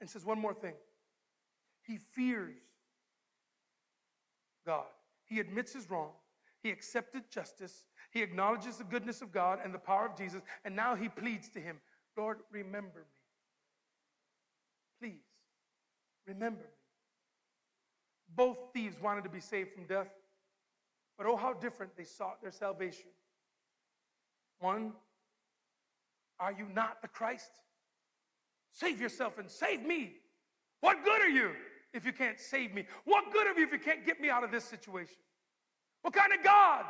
and 0.01 0.09
says 0.09 0.25
one 0.25 0.39
more 0.39 0.55
thing. 0.55 0.73
He 1.83 1.97
fears 1.97 2.57
God. 4.65 4.87
He 5.25 5.39
admits 5.39 5.73
his 5.73 5.87
wrong. 5.91 6.09
He 6.63 6.71
accepted 6.71 7.29
justice. 7.29 7.85
He 8.09 8.23
acknowledges 8.23 8.77
the 8.77 8.83
goodness 8.83 9.21
of 9.21 9.31
God 9.31 9.59
and 9.63 9.71
the 9.71 9.77
power 9.77 10.07
of 10.07 10.17
Jesus. 10.17 10.41
And 10.65 10.75
now 10.75 10.95
he 10.95 11.07
pleads 11.07 11.49
to 11.49 11.59
him 11.59 11.77
Lord, 12.17 12.39
remember 12.51 13.05
me. 15.01 15.09
Please, 15.11 15.27
remember 16.25 16.63
me. 16.63 16.69
Both 18.35 18.57
thieves 18.73 18.99
wanted 18.99 19.23
to 19.25 19.29
be 19.29 19.39
saved 19.39 19.71
from 19.71 19.83
death, 19.85 20.09
but 21.15 21.27
oh, 21.27 21.35
how 21.35 21.53
different 21.53 21.95
they 21.95 22.05
sought 22.05 22.41
their 22.41 22.51
salvation. 22.51 23.11
One, 24.57 24.93
are 26.39 26.51
you 26.51 26.65
not 26.73 27.03
the 27.03 27.07
Christ? 27.07 27.51
Save 28.71 29.01
yourself 29.01 29.37
and 29.37 29.49
save 29.49 29.85
me. 29.85 30.13
What 30.81 31.03
good 31.03 31.21
are 31.21 31.29
you 31.29 31.51
if 31.93 32.05
you 32.05 32.13
can't 32.13 32.39
save 32.39 32.73
me? 32.73 32.85
What 33.05 33.31
good 33.33 33.47
are 33.47 33.57
you 33.57 33.65
if 33.65 33.71
you 33.71 33.79
can't 33.79 34.05
get 34.05 34.21
me 34.21 34.29
out 34.29 34.43
of 34.43 34.51
this 34.51 34.63
situation? 34.63 35.17
What 36.01 36.13
kind 36.13 36.31
of 36.33 36.43
God 36.43 36.85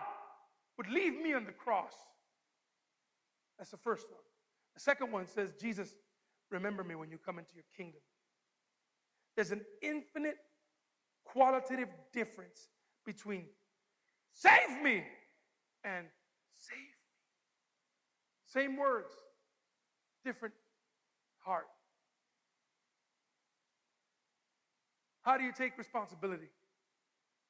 would 0.77 0.89
leave 0.89 1.19
me 1.21 1.33
on 1.33 1.45
the 1.45 1.51
cross? 1.51 1.93
That's 3.57 3.71
the 3.71 3.77
first 3.77 4.07
one. 4.09 4.21
The 4.75 4.81
second 4.81 5.11
one 5.11 5.27
says, 5.27 5.53
Jesus, 5.59 5.95
remember 6.51 6.83
me 6.83 6.95
when 6.95 7.09
you 7.09 7.17
come 7.17 7.39
into 7.39 7.55
your 7.55 7.65
kingdom. 7.75 8.01
There's 9.35 9.51
an 9.51 9.61
infinite 9.81 10.37
qualitative 11.25 11.89
difference 12.13 12.69
between 13.05 13.45
save 14.33 14.81
me 14.83 15.03
and 15.83 16.05
save 16.57 16.77
me. 16.77 16.85
Same 18.45 18.77
words, 18.77 19.13
different 20.25 20.53
heart. 21.49 21.67
How 25.23 25.35
do 25.37 25.43
you 25.43 25.51
take 25.51 25.77
responsibility? 25.77 26.49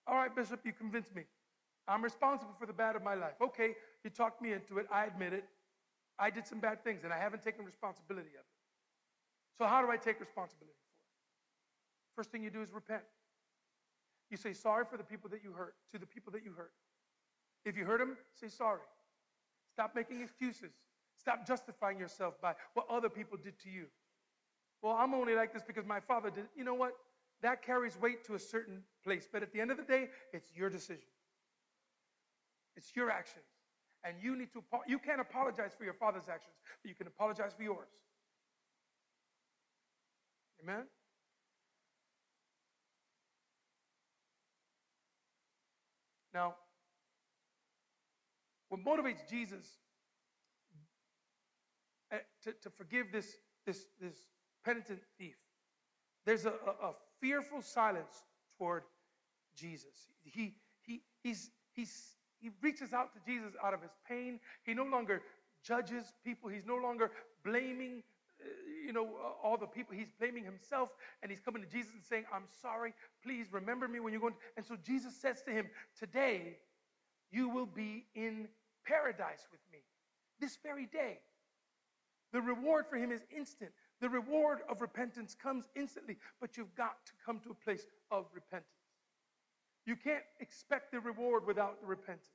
All 0.07 0.15
right, 0.15 0.33
Bishop, 0.33 0.61
you 0.63 0.71
convinced 0.71 1.13
me. 1.13 1.23
I'm 1.87 2.03
responsible 2.03 2.55
for 2.57 2.65
the 2.65 2.73
bad 2.73 2.95
of 2.95 3.03
my 3.03 3.15
life. 3.15 3.37
Okay, 3.41 3.75
you 4.03 4.09
talked 4.09 4.41
me 4.41 4.53
into 4.53 4.77
it. 4.77 4.87
I 4.91 5.05
admit 5.05 5.33
it. 5.33 5.43
I 6.17 6.29
did 6.29 6.47
some 6.47 6.59
bad 6.59 6.83
things 6.83 7.03
and 7.03 7.11
I 7.11 7.17
haven't 7.17 7.43
taken 7.43 7.65
responsibility 7.65 8.29
of 8.39 8.45
it. 8.51 8.57
So, 9.57 9.65
how 9.65 9.81
do 9.81 9.91
I 9.91 9.97
take 9.97 10.19
responsibility 10.19 10.79
for 10.87 10.95
it? 10.95 12.15
First 12.15 12.31
thing 12.31 12.43
you 12.43 12.49
do 12.49 12.61
is 12.61 12.71
repent. 12.71 13.03
You 14.31 14.37
say 14.37 14.53
sorry 14.53 14.85
for 14.89 14.97
the 14.97 15.03
people 15.03 15.29
that 15.31 15.43
you 15.43 15.51
hurt, 15.51 15.75
to 15.91 15.97
the 15.97 16.05
people 16.05 16.31
that 16.33 16.43
you 16.45 16.51
hurt. 16.55 16.71
If 17.65 17.75
you 17.75 17.85
hurt 17.85 17.99
them, 17.99 18.15
say 18.39 18.47
sorry. 18.47 18.87
Stop 19.73 19.95
making 19.95 20.21
excuses. 20.21 20.71
Stop 21.29 21.45
justifying 21.45 21.99
yourself 21.99 22.41
by 22.41 22.55
what 22.73 22.87
other 22.89 23.07
people 23.07 23.37
did 23.37 23.53
to 23.59 23.69
you. 23.69 23.85
Well, 24.81 24.97
I'm 24.97 25.13
only 25.13 25.35
like 25.35 25.53
this 25.53 25.61
because 25.61 25.85
my 25.85 25.99
father 25.99 26.31
did. 26.31 26.45
You 26.55 26.63
know 26.63 26.73
what? 26.73 26.93
That 27.43 27.61
carries 27.61 27.95
weight 28.01 28.25
to 28.25 28.33
a 28.33 28.39
certain 28.39 28.81
place. 29.03 29.27
But 29.31 29.43
at 29.43 29.53
the 29.53 29.61
end 29.61 29.69
of 29.69 29.77
the 29.77 29.83
day, 29.83 30.09
it's 30.33 30.49
your 30.55 30.71
decision. 30.71 31.05
It's 32.75 32.95
your 32.95 33.11
actions. 33.11 33.45
And 34.03 34.15
you 34.19 34.35
need 34.35 34.51
to 34.53 34.63
you 34.87 34.97
can't 34.97 35.21
apologize 35.21 35.73
for 35.77 35.83
your 35.83 35.93
father's 35.93 36.27
actions, 36.27 36.55
but 36.81 36.89
you 36.89 36.95
can 36.95 37.05
apologize 37.05 37.51
for 37.55 37.61
yours. 37.61 37.89
Amen? 40.63 40.85
Now, 46.33 46.55
what 48.69 48.83
motivates 48.83 49.29
Jesus 49.29 49.67
to, 52.43 52.53
to 52.53 52.69
forgive 52.69 53.11
this, 53.11 53.37
this, 53.65 53.85
this 54.01 54.15
penitent 54.63 54.99
thief, 55.17 55.35
there's 56.25 56.45
a, 56.45 56.49
a, 56.49 56.87
a 56.87 56.93
fearful 57.19 57.61
silence 57.61 58.23
toward 58.57 58.83
Jesus. 59.55 60.09
He, 60.23 60.55
he, 60.81 61.01
he's, 61.21 61.51
he's, 61.73 62.15
he 62.39 62.51
reaches 62.61 62.93
out 62.93 63.13
to 63.13 63.19
Jesus 63.25 63.53
out 63.63 63.73
of 63.73 63.81
his 63.81 63.91
pain. 64.07 64.39
He 64.63 64.73
no 64.73 64.83
longer 64.83 65.21
judges 65.63 66.13
people. 66.23 66.49
He's 66.49 66.65
no 66.65 66.77
longer 66.77 67.11
blaming, 67.43 68.03
uh, 68.41 68.47
you 68.85 68.93
know, 68.93 69.09
all 69.43 69.57
the 69.57 69.67
people. 69.67 69.95
He's 69.95 70.11
blaming 70.19 70.43
himself, 70.43 70.89
and 71.21 71.31
he's 71.31 71.41
coming 71.41 71.61
to 71.61 71.67
Jesus 71.67 71.91
and 71.93 72.03
saying, 72.03 72.25
"I'm 72.33 72.47
sorry. 72.61 72.93
Please 73.23 73.51
remember 73.51 73.87
me 73.87 73.99
when 73.99 74.13
you're 74.13 74.21
going." 74.21 74.35
And 74.55 74.65
so 74.65 74.77
Jesus 74.77 75.15
says 75.15 75.41
to 75.43 75.51
him, 75.51 75.69
"Today, 75.97 76.59
you 77.31 77.49
will 77.49 77.65
be 77.65 78.05
in 78.15 78.47
paradise 78.85 79.45
with 79.51 79.61
me. 79.71 79.79
This 80.39 80.57
very 80.63 80.85
day." 80.85 81.19
The 82.31 82.41
reward 82.41 82.85
for 82.89 82.97
him 82.97 83.11
is 83.11 83.21
instant. 83.35 83.71
The 84.01 84.09
reward 84.09 84.59
of 84.69 84.81
repentance 84.81 85.35
comes 85.35 85.67
instantly, 85.75 86.17
but 86.39 86.57
you've 86.57 86.73
got 86.75 87.05
to 87.05 87.11
come 87.25 87.39
to 87.39 87.51
a 87.51 87.53
place 87.53 87.85
of 88.11 88.25
repentance. 88.33 88.69
You 89.85 89.95
can't 89.95 90.23
expect 90.39 90.91
the 90.91 90.99
reward 90.99 91.47
without 91.47 91.81
the 91.81 91.87
repentance. 91.87 92.27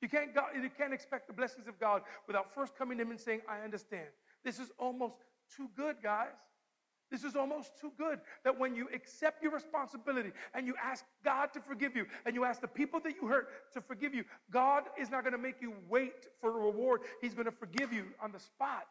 You 0.00 0.08
can't, 0.08 0.32
go, 0.32 0.42
you 0.54 0.70
can't 0.70 0.94
expect 0.94 1.26
the 1.26 1.32
blessings 1.32 1.66
of 1.66 1.80
God 1.80 2.02
without 2.26 2.54
first 2.54 2.76
coming 2.76 2.98
to 2.98 3.02
Him 3.02 3.10
and 3.10 3.20
saying, 3.20 3.40
I 3.48 3.64
understand. 3.64 4.06
This 4.44 4.60
is 4.60 4.70
almost 4.78 5.16
too 5.54 5.68
good, 5.76 5.96
guys. 6.02 6.28
This 7.10 7.24
is 7.24 7.36
almost 7.36 7.72
too 7.80 7.92
good 7.96 8.20
that 8.44 8.58
when 8.58 8.74
you 8.74 8.88
accept 8.94 9.42
your 9.42 9.52
responsibility 9.52 10.30
and 10.54 10.66
you 10.66 10.74
ask 10.82 11.04
God 11.24 11.52
to 11.54 11.60
forgive 11.60 11.96
you 11.96 12.04
and 12.26 12.34
you 12.34 12.44
ask 12.44 12.60
the 12.60 12.68
people 12.68 13.00
that 13.00 13.14
you 13.20 13.28
hurt 13.28 13.48
to 13.72 13.80
forgive 13.80 14.14
you, 14.14 14.24
God 14.50 14.84
is 15.00 15.10
not 15.10 15.22
going 15.22 15.32
to 15.32 15.38
make 15.38 15.62
you 15.62 15.72
wait 15.88 16.26
for 16.40 16.50
a 16.50 16.66
reward. 16.66 17.00
He's 17.22 17.32
going 17.32 17.46
to 17.46 17.52
forgive 17.52 17.92
you 17.92 18.04
on 18.22 18.30
the 18.30 18.38
spot. 18.38 18.86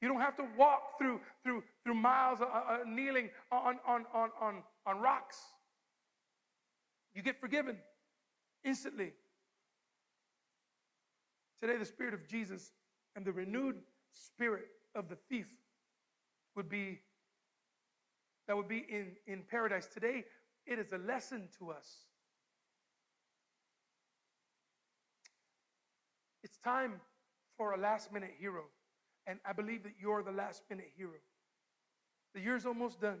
You 0.00 0.08
don't 0.08 0.20
have 0.20 0.36
to 0.36 0.46
walk 0.56 0.98
through, 0.98 1.20
through, 1.42 1.64
through 1.84 1.94
miles 1.94 2.40
uh, 2.40 2.44
uh, 2.44 2.78
kneeling 2.86 3.28
on, 3.50 3.78
on, 3.86 4.06
on, 4.14 4.30
on, 4.40 4.62
on 4.86 5.00
rocks. 5.00 5.38
You 7.14 7.22
get 7.22 7.40
forgiven 7.40 7.76
instantly. 8.64 9.12
Today, 11.60 11.76
the 11.76 11.84
Spirit 11.84 12.14
of 12.14 12.26
Jesus 12.26 12.70
and 13.16 13.24
the 13.24 13.32
renewed 13.32 13.76
spirit 14.12 14.68
of 14.94 15.08
the 15.08 15.16
thief 15.28 15.46
would 16.60 16.68
be 16.68 17.00
that 18.46 18.54
would 18.54 18.68
be 18.68 18.84
in, 18.90 19.12
in 19.26 19.42
paradise. 19.48 19.86
Today, 19.86 20.24
it 20.66 20.78
is 20.78 20.92
a 20.92 20.98
lesson 20.98 21.48
to 21.58 21.70
us. 21.70 21.86
It's 26.42 26.58
time 26.58 27.00
for 27.56 27.72
a 27.72 27.78
last 27.78 28.12
minute 28.12 28.32
hero. 28.38 28.64
And 29.26 29.38
I 29.48 29.54
believe 29.54 29.84
that 29.84 29.92
you're 29.98 30.22
the 30.22 30.32
last 30.32 30.62
minute 30.68 30.90
hero. 30.96 31.20
The 32.34 32.40
year's 32.40 32.66
almost 32.66 33.00
done. 33.00 33.20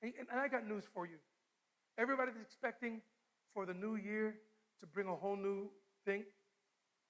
And, 0.00 0.12
and 0.18 0.40
I 0.40 0.48
got 0.48 0.66
news 0.66 0.84
for 0.94 1.04
you. 1.04 1.18
Everybody's 1.98 2.40
expecting 2.40 3.02
for 3.52 3.66
the 3.66 3.74
new 3.74 3.96
year 3.96 4.36
to 4.80 4.86
bring 4.86 5.08
a 5.08 5.14
whole 5.14 5.36
new 5.36 5.68
thing. 6.06 6.24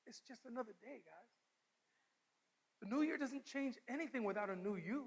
It's 0.07 0.23
just 0.27 0.41
another 0.47 0.73
day, 0.83 1.03
guys. 1.05 1.36
The 2.81 2.87
new 2.87 3.03
year 3.03 3.17
doesn't 3.17 3.45
change 3.45 3.77
anything 3.89 4.25
without 4.25 4.51
a 4.51 4.57
new 4.57 4.77
you. 4.77 5.07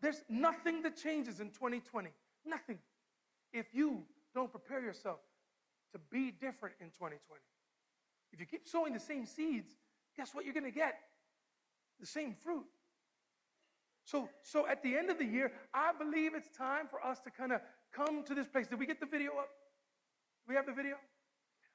There's 0.00 0.22
nothing 0.28 0.82
that 0.82 0.96
changes 0.96 1.40
in 1.40 1.48
2020. 1.48 2.10
Nothing. 2.46 2.78
If 3.52 3.66
you 3.74 4.04
don't 4.34 4.50
prepare 4.50 4.80
yourself 4.80 5.18
to 5.92 5.98
be 6.10 6.30
different 6.30 6.76
in 6.80 6.88
2020. 6.88 7.18
If 8.32 8.40
you 8.40 8.46
keep 8.46 8.68
sowing 8.68 8.92
the 8.92 9.00
same 9.00 9.26
seeds, 9.26 9.70
guess 10.16 10.34
what 10.34 10.44
you're 10.44 10.54
going 10.54 10.64
to 10.64 10.70
get? 10.70 10.94
The 11.98 12.06
same 12.06 12.34
fruit. 12.34 12.66
So, 14.04 14.28
so 14.42 14.66
at 14.66 14.82
the 14.82 14.96
end 14.96 15.10
of 15.10 15.18
the 15.18 15.24
year, 15.24 15.52
I 15.74 15.92
believe 15.98 16.34
it's 16.34 16.48
time 16.56 16.86
for 16.88 17.04
us 17.04 17.20
to 17.20 17.30
kind 17.30 17.52
of 17.52 17.60
come 17.92 18.22
to 18.24 18.34
this 18.34 18.46
place. 18.46 18.66
Did 18.66 18.78
we 18.78 18.86
get 18.86 19.00
the 19.00 19.06
video 19.06 19.32
up? 19.32 19.48
Do 20.46 20.50
we 20.50 20.54
have 20.54 20.66
the 20.66 20.72
video? 20.72 20.96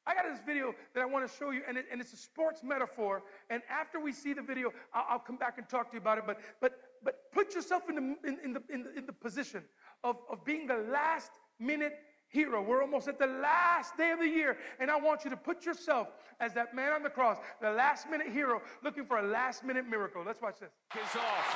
I 0.06 0.14
got 0.14 0.26
this 0.30 0.40
video 0.46 0.74
that 0.94 1.02
I 1.02 1.06
want 1.06 1.30
to 1.30 1.38
show 1.38 1.52
you, 1.52 1.62
and, 1.68 1.78
it, 1.78 1.86
and 1.92 2.02
it's 2.02 2.14
a 2.14 2.18
sports 2.18 2.62
metaphor. 2.64 3.24
And 3.50 3.62
after 3.70 4.00
we 4.00 4.12
see 4.12 4.34
the 4.34 4.42
video, 4.42 4.72
I'll, 4.94 5.06
I'll, 5.12 5.20
come 5.20 5.38
back 5.38 5.58
and 5.58 5.68
talk 5.70 5.92
to 5.92 5.96
you 5.96 6.02
about 6.02 6.18
it. 6.18 6.26
But, 6.28 6.40
but, 6.60 6.74
but 7.04 7.32
put 7.32 7.56
yourself 7.56 7.84
in 7.90 7.96
the, 7.96 8.28
in, 8.28 8.38
in 8.44 8.54
the, 8.54 8.64
in, 8.70 8.84
the, 8.84 8.98
in 8.98 9.06
the 9.06 9.14
position 9.14 9.64
of, 10.04 10.18
of 10.30 10.44
being 10.44 10.68
the 10.68 10.86
last 10.92 11.32
minute 11.60 11.94
hero. 12.28 12.62
We're 12.62 12.82
almost 12.82 13.08
at 13.08 13.18
the 13.18 13.28
last 13.28 13.96
day 13.96 14.12
of 14.12 14.20
the 14.20 14.28
year, 14.28 14.58
and 14.80 14.92
I 14.92 14.98
want 14.98 15.24
you 15.24 15.30
to 15.30 15.38
put 15.38 15.66
yourself 15.66 16.10
as 16.40 16.54
that 16.56 16.76
man 16.76 16.92
on 16.92 17.04
the 17.04 17.10
cross, 17.10 17.38
the 17.62 17.72
last 17.72 18.10
minute 18.10 18.28
hero, 18.28 18.62
looking 18.84 19.06
for 19.06 19.20
a 19.20 19.24
last 19.24 19.64
minute 19.64 19.88
miracle. 19.88 20.24
Let's 20.26 20.42
watch 20.42 20.60
this. 20.60 20.72
Is 20.96 21.16
off. 21.16 21.48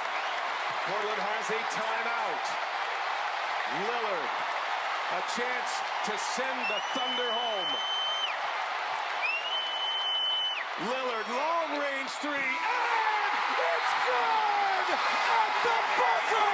Portland 0.85 1.19
has 1.19 1.49
a 1.49 1.59
timeout. 1.75 2.45
Lillard, 3.83 4.31
a 5.11 5.21
chance 5.35 5.71
to 6.05 6.13
send 6.17 6.59
the 6.69 6.79
Thunder 6.95 7.31
home. 7.33 7.96
Lillard, 10.77 11.25
long 11.33 11.81
range 11.81 12.13
three, 12.21 12.37
and 12.37 13.57
it's 13.57 13.93
good! 14.05 14.87
At 14.93 15.53
the 15.65 15.77
buzzer! 15.97 16.53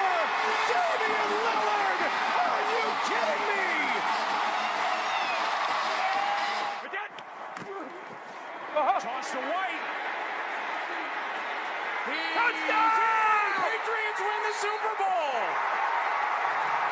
Damian 0.71 1.31
Lillard! 1.43 1.99
Are 2.39 2.63
you 2.71 2.85
kidding 3.03 3.43
me? 3.51 3.67
Toss 9.03 9.27
to 9.35 9.43
White. 9.43 9.83
He's 12.07 12.31
Touchdown! 12.31 12.95
in. 12.95 13.51
Patriots 13.59 14.21
win 14.23 14.39
the 14.47 14.55
Super 14.63 14.93
Bowl. 15.03 15.35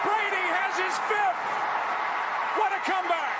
Brady 0.03 0.45
has 0.51 0.75
his 0.75 0.95
fifth. 1.07 1.47
What 2.59 2.75
a 2.75 2.83
comeback. 2.83 3.39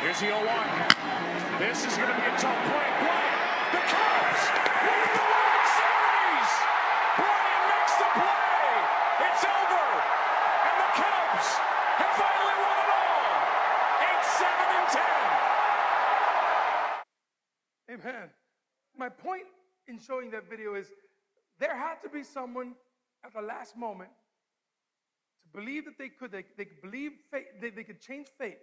Here's 0.00 0.18
the 0.18 0.32
0-1. 0.32 1.60
This 1.60 1.84
is 1.84 1.94
going 1.94 2.08
to 2.08 2.16
be 2.16 2.24
a 2.24 2.36
tough 2.40 2.56
play. 2.72 2.88
Bryant, 3.04 3.36
the 3.68 3.84
Cubs 3.84 4.42
win 4.80 4.96
the 5.12 5.24
World 5.28 5.66
Series. 5.76 6.52
Bryant 7.20 7.64
makes 7.68 7.94
the 8.00 8.08
play. 8.16 8.80
It's 9.28 9.44
over. 9.44 9.84
And 10.64 10.76
the 10.80 10.90
Cubs 10.96 11.48
have 12.00 12.16
finally 12.16 12.56
won 12.64 12.76
it 12.80 12.90
all. 12.96 13.44
8-7 14.40 14.72
and 14.72 14.88
10. 18.00 18.16
Amen. 18.16 18.32
My 18.96 19.10
point 19.10 19.44
in 19.86 19.98
showing 19.98 20.30
that 20.30 20.48
video 20.48 20.76
is 20.76 20.86
there 21.58 21.76
had 21.76 22.00
to 22.04 22.08
be 22.08 22.22
someone 22.22 22.72
at 23.22 23.34
the 23.34 23.42
last 23.42 23.76
moment 23.76 24.08
to 25.42 25.48
believe 25.60 25.84
that 25.84 25.98
they 25.98 26.08
could, 26.08 26.32
they, 26.32 26.46
they 26.56 26.64
could 26.64 26.80
believe 26.80 27.12
fate, 27.30 27.60
they, 27.60 27.68
they 27.68 27.84
could 27.84 28.00
change 28.00 28.28
fate 28.38 28.56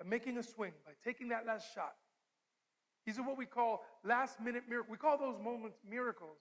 by 0.00 0.08
making 0.08 0.38
a 0.38 0.42
swing, 0.42 0.72
by 0.86 0.92
taking 1.04 1.28
that 1.28 1.46
last 1.46 1.74
shot. 1.74 1.94
These 3.04 3.18
are 3.18 3.22
what 3.22 3.36
we 3.36 3.46
call 3.46 3.82
last 4.04 4.40
minute 4.40 4.64
miracles. 4.68 4.90
We 4.90 4.96
call 4.96 5.18
those 5.18 5.38
moments 5.42 5.78
miracles. 5.88 6.38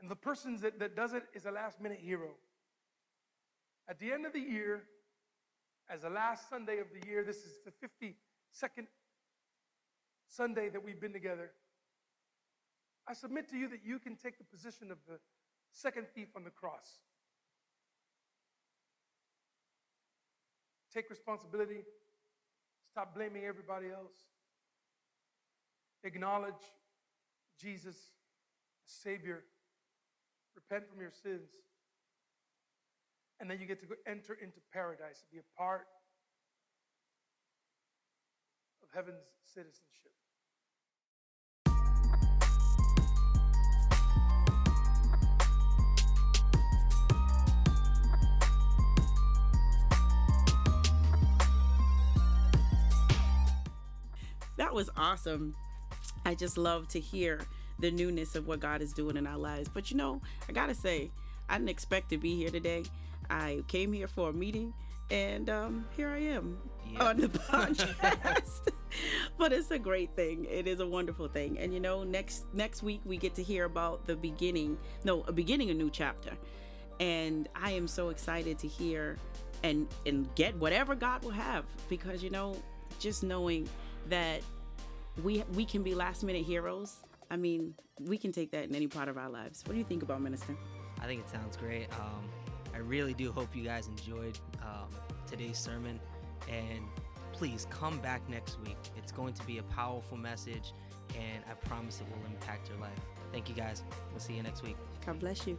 And 0.00 0.10
the 0.10 0.16
person 0.16 0.58
that, 0.62 0.78
that 0.78 0.96
does 0.96 1.12
it 1.12 1.24
is 1.34 1.46
a 1.46 1.50
last 1.50 1.80
minute 1.80 1.98
hero. 2.00 2.30
At 3.88 3.98
the 3.98 4.12
end 4.12 4.26
of 4.26 4.32
the 4.32 4.40
year, 4.40 4.84
as 5.90 6.02
the 6.02 6.10
last 6.10 6.48
Sunday 6.48 6.78
of 6.78 6.86
the 6.92 7.06
year, 7.08 7.24
this 7.24 7.38
is 7.38 7.58
the 7.64 7.72
52nd 7.72 8.86
Sunday 10.28 10.68
that 10.68 10.84
we've 10.84 11.00
been 11.00 11.12
together. 11.12 11.50
I 13.08 13.14
submit 13.14 13.48
to 13.50 13.56
you 13.56 13.68
that 13.68 13.80
you 13.84 13.98
can 13.98 14.16
take 14.16 14.38
the 14.38 14.44
position 14.44 14.90
of 14.90 14.98
the 15.08 15.18
second 15.72 16.06
thief 16.14 16.28
on 16.36 16.44
the 16.44 16.50
cross. 16.50 17.00
Take 20.92 21.08
responsibility. 21.10 21.84
Stop 22.90 23.14
blaming 23.14 23.44
everybody 23.44 23.86
else. 23.88 24.12
Acknowledge 26.04 26.62
Jesus, 27.60 27.96
Savior. 28.84 29.44
Repent 30.54 30.88
from 30.88 31.00
your 31.00 31.10
sins. 31.10 31.48
And 33.40 33.50
then 33.50 33.58
you 33.60 33.66
get 33.66 33.80
to 33.80 33.86
enter 34.06 34.34
into 34.34 34.60
paradise 34.72 35.22
and 35.22 35.30
be 35.32 35.38
a 35.38 35.58
part 35.58 35.86
of 38.82 38.88
heaven's 38.94 39.24
citizenship. 39.44 40.12
That 54.62 54.72
was 54.72 54.88
awesome. 54.96 55.56
I 56.24 56.36
just 56.36 56.56
love 56.56 56.86
to 56.90 57.00
hear 57.00 57.40
the 57.80 57.90
newness 57.90 58.36
of 58.36 58.46
what 58.46 58.60
God 58.60 58.80
is 58.80 58.92
doing 58.92 59.16
in 59.16 59.26
our 59.26 59.36
lives. 59.36 59.68
But 59.68 59.90
you 59.90 59.96
know, 59.96 60.22
I 60.48 60.52
gotta 60.52 60.72
say, 60.72 61.10
I 61.48 61.58
didn't 61.58 61.70
expect 61.70 62.10
to 62.10 62.16
be 62.16 62.36
here 62.36 62.48
today. 62.48 62.84
I 63.28 63.64
came 63.66 63.92
here 63.92 64.06
for 64.06 64.30
a 64.30 64.32
meeting, 64.32 64.72
and 65.10 65.50
um, 65.50 65.84
here 65.96 66.10
I 66.10 66.18
am 66.18 66.58
Yeah. 66.88 67.02
on 67.08 67.16
the 67.16 67.28
podcast. 67.50 68.68
but 69.36 69.52
it's 69.52 69.72
a 69.72 69.80
great 69.80 70.14
thing. 70.14 70.44
It 70.48 70.68
is 70.68 70.78
a 70.78 70.86
wonderful 70.86 71.26
thing. 71.26 71.58
And 71.58 71.74
you 71.74 71.80
know, 71.80 72.04
next 72.04 72.44
next 72.52 72.84
week 72.84 73.00
we 73.04 73.16
get 73.16 73.34
to 73.34 73.42
hear 73.42 73.64
about 73.64 74.06
the 74.06 74.14
beginning. 74.14 74.78
No, 75.04 75.22
a 75.26 75.32
beginning 75.32 75.70
a 75.70 75.74
new 75.74 75.90
chapter. 75.90 76.30
And 77.00 77.48
I 77.56 77.72
am 77.72 77.88
so 77.88 78.10
excited 78.10 78.60
to 78.60 78.68
hear 78.68 79.16
and 79.64 79.88
and 80.06 80.32
get 80.36 80.56
whatever 80.56 80.94
God 80.94 81.24
will 81.24 81.32
have 81.32 81.64
because 81.88 82.22
you 82.22 82.30
know, 82.30 82.54
just 83.00 83.24
knowing 83.24 83.68
that 84.08 84.42
we 85.22 85.44
we 85.54 85.64
can 85.64 85.82
be 85.82 85.94
last 85.94 86.22
minute 86.22 86.44
heroes. 86.44 86.96
I 87.30 87.36
mean, 87.36 87.74
we 88.00 88.18
can 88.18 88.32
take 88.32 88.50
that 88.52 88.64
in 88.64 88.74
any 88.74 88.86
part 88.86 89.08
of 89.08 89.16
our 89.16 89.28
lives. 89.28 89.62
What 89.66 89.72
do 89.72 89.78
you 89.78 89.84
think 89.84 90.02
about 90.02 90.20
minister? 90.20 90.56
I 91.00 91.06
think 91.06 91.20
it 91.20 91.28
sounds 91.30 91.56
great. 91.56 91.86
Um, 91.94 92.28
I 92.74 92.78
really 92.78 93.14
do 93.14 93.32
hope 93.32 93.54
you 93.56 93.64
guys 93.64 93.88
enjoyed 93.88 94.38
um, 94.62 94.88
today's 95.26 95.58
sermon. 95.58 95.98
And 96.48 96.84
please 97.32 97.66
come 97.70 97.98
back 97.98 98.28
next 98.28 98.58
week. 98.60 98.76
It's 98.96 99.12
going 99.12 99.34
to 99.34 99.44
be 99.44 99.58
a 99.58 99.62
powerful 99.64 100.16
message, 100.16 100.72
and 101.14 101.42
I 101.50 101.54
promise 101.54 102.00
it 102.00 102.06
will 102.08 102.26
impact 102.26 102.68
your 102.68 102.78
life. 102.78 103.00
Thank 103.32 103.48
you 103.48 103.54
guys. 103.54 103.82
We'll 104.10 104.20
see 104.20 104.34
you 104.34 104.42
next 104.42 104.62
week. 104.62 104.76
God 105.04 105.18
bless 105.18 105.46
you. 105.46 105.58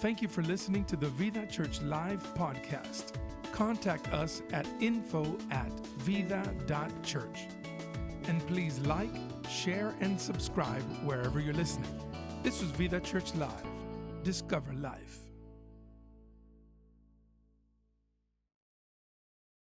Thank 0.00 0.22
you 0.22 0.28
for 0.28 0.40
listening 0.40 0.86
to 0.86 0.96
the 0.96 1.08
Vida 1.08 1.44
Church 1.44 1.82
Live 1.82 2.22
podcast. 2.34 3.12
Contact 3.52 4.10
us 4.14 4.40
at 4.50 4.66
info 4.80 5.36
at 5.50 5.70
vida.church. 5.98 7.48
And 8.26 8.46
please 8.46 8.78
like, 8.78 9.14
share, 9.46 9.94
and 10.00 10.18
subscribe 10.18 10.80
wherever 11.04 11.38
you're 11.38 11.52
listening. 11.52 12.00
This 12.42 12.62
was 12.62 12.70
Vida 12.70 13.00
Church 13.00 13.34
Live. 13.34 13.66
Discover 14.24 14.72
life. 14.72 15.29